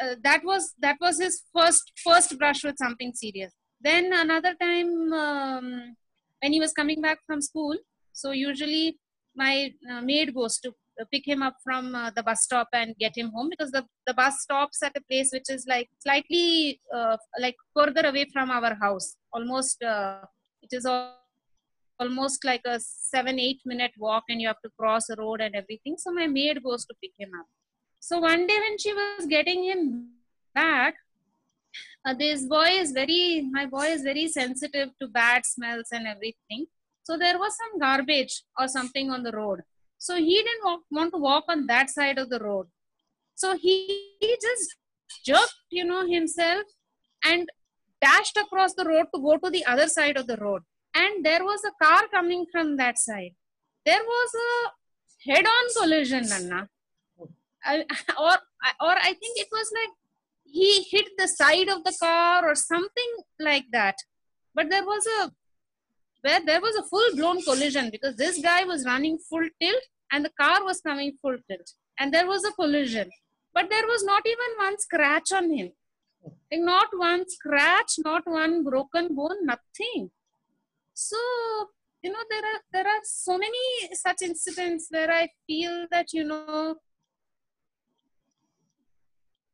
[0.01, 3.53] uh, that was that was his first first brush with something serious.
[3.81, 5.95] Then another time um,
[6.41, 7.75] when he was coming back from school
[8.13, 8.97] so usually
[9.35, 9.71] my
[10.03, 10.73] maid goes to
[11.11, 14.13] pick him up from uh, the bus stop and get him home because the, the
[14.13, 18.75] bus stops at a place which is like slightly uh, like further away from our
[18.75, 19.15] house.
[19.33, 20.21] Almost uh,
[20.61, 20.87] it is
[21.99, 25.55] almost like a seven eight minute walk and you have to cross a road and
[25.55, 25.95] everything.
[25.97, 27.47] So my maid goes to pick him up.
[27.99, 30.09] So one day when she was getting him
[30.55, 30.95] back
[32.05, 36.65] uh, this boy is very my boy is very sensitive to bad smells and everything.
[37.03, 39.61] So there was some garbage or something on the road.
[39.99, 42.67] So he didn't walk, want to walk on that side of the road.
[43.35, 44.75] So he, he just
[45.25, 46.63] jerked, you know, himself
[47.23, 47.47] and
[48.01, 50.63] dashed across the road to go to the other side of the road.
[50.95, 53.35] And there was a car coming from that side.
[53.85, 56.69] There was a head-on collision, Anna.
[58.17, 58.37] Or,
[58.79, 59.89] or I think it was like
[60.45, 63.95] he hit the side of the car or something like that.
[64.55, 65.31] But there was a
[66.21, 70.25] where there was a full blown collision because this guy was running full tilt and
[70.25, 71.71] the car was coming full tilt.
[71.99, 73.09] And there was a collision.
[73.53, 75.71] But there was not even one scratch on him.
[76.51, 80.11] Not one scratch not one broken bone nothing.
[80.93, 81.17] So
[82.01, 86.23] you know there are there are so many such incidents where i feel that you
[86.23, 86.75] know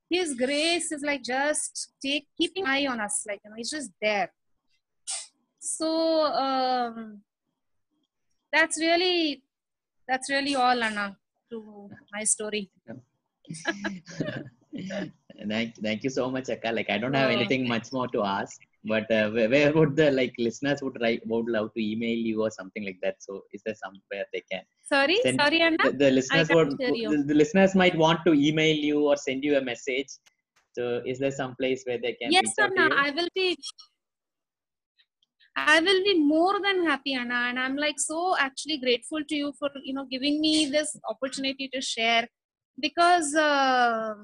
[0.10, 3.92] his grace is like just take keeping eye on us like you know he's just
[4.02, 4.32] there
[5.66, 5.90] so
[6.46, 7.22] um,
[8.54, 9.44] that's really
[10.08, 11.18] that's really all anna
[11.50, 12.70] to my story.
[15.48, 16.72] Thank, thank you so much akka.
[16.72, 20.12] Like i don't have anything much more to ask but uh, where, where, would the
[20.12, 23.16] like listeners would write would love to email you or something like that?
[23.20, 25.18] So is there somewhere they can sorry?
[25.24, 25.78] send, sorry anna?
[25.84, 29.58] the, the listeners would the, the, listeners might want to email you or send you
[29.58, 30.08] a message.
[30.74, 33.58] So is there some place where they can yes anna i will be
[35.56, 37.46] I will be more than happy, Anna.
[37.50, 41.70] And I'm like so actually grateful to you for you know giving me this opportunity
[41.74, 42.28] to share
[42.80, 44.16] because uh,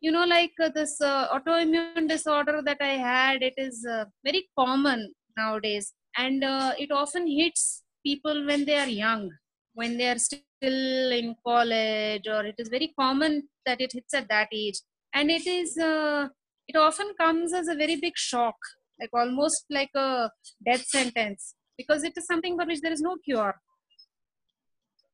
[0.00, 4.48] you know like uh, this uh, autoimmune disorder that I had, it is uh, very
[4.58, 9.30] common nowadays, and uh, it often hits people when they are young,
[9.74, 14.28] when they are still in college, or it is very common that it hits at
[14.30, 14.80] that age,
[15.14, 16.28] and it is uh,
[16.66, 18.56] it often comes as a very big shock
[19.00, 20.30] like almost like a
[20.64, 21.54] death sentence.
[21.76, 23.54] Because it is something for which there is no cure.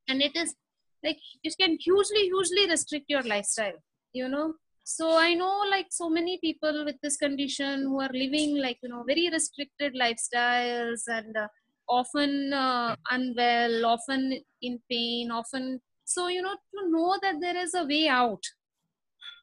[0.08, 0.54] And it is
[1.04, 3.78] like it can hugely hugely restrict your lifestyle
[4.12, 4.54] you know?
[4.84, 8.88] So i know like so many people with this condition who are living like you
[8.88, 11.46] know very restricted lifestyles and uh,
[11.88, 17.74] often uh, unwell often in pain often so you know to know that there is
[17.74, 18.42] a way out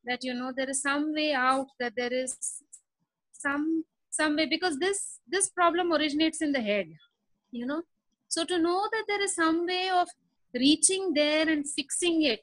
[0.03, 2.35] that you know there is some way out that there is
[3.31, 6.87] some some way because this this problem originates in the head
[7.51, 7.81] you know.
[8.27, 10.07] So to know that there is some way of
[10.53, 12.41] reaching there and fixing it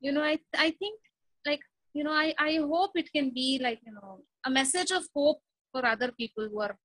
[0.00, 1.00] you know i i think
[1.46, 1.62] like
[1.94, 4.18] you know i i hope it can be like you know
[4.48, 5.40] a message of hope
[5.72, 6.76] for other people who are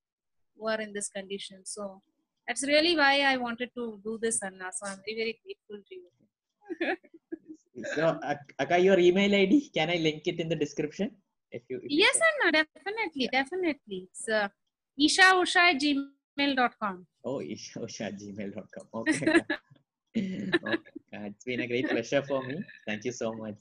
[0.58, 1.60] who are in this condition.
[1.66, 2.02] So
[2.48, 4.70] that's really why i wanted to do this anna.
[4.78, 6.10] So i'm very very grateful to you.
[7.96, 8.20] So
[8.60, 11.12] Akka, your email id can i link it in the description
[11.52, 14.08] if you if yes you no definitely definitely.
[14.10, 14.50] It's uh,
[14.98, 19.44] isha usha gmail.com oh isha usha gmail.com okay.
[20.16, 21.28] Okay.
[21.28, 22.64] It's been a great pleasure for me.
[22.88, 23.60] Thank you so much.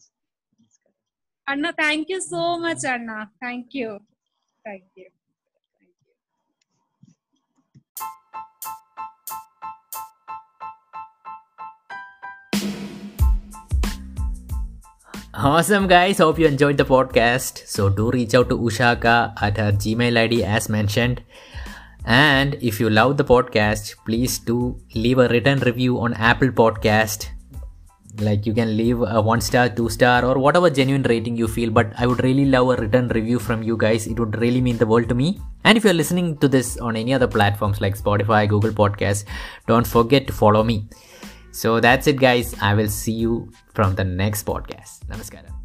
[1.47, 3.31] Anna thank you so much anna.
[3.41, 3.99] Thank you.
[4.65, 5.09] Thank you
[15.39, 16.19] Awesome, guys.
[16.19, 17.65] Hope you enjoyed the podcast.
[17.65, 21.23] So, do reach out to Ushaka at her Gmail ID as mentioned.
[22.05, 27.29] And if you love the podcast, please do leave a written review on Apple Podcast.
[28.19, 31.71] Like you can leave a one star, two star, or whatever genuine rating you feel.
[31.71, 34.09] But I would really love a written review from you guys.
[34.09, 35.41] It would really mean the world to me.
[35.63, 39.25] And if you're listening to this on any other platforms like Spotify, Google Podcast,
[39.69, 40.89] don't forget to follow me.
[41.53, 42.57] So that's it, guys.
[42.61, 45.07] I will see you from the next podcast.
[45.07, 45.58] Namaskaram.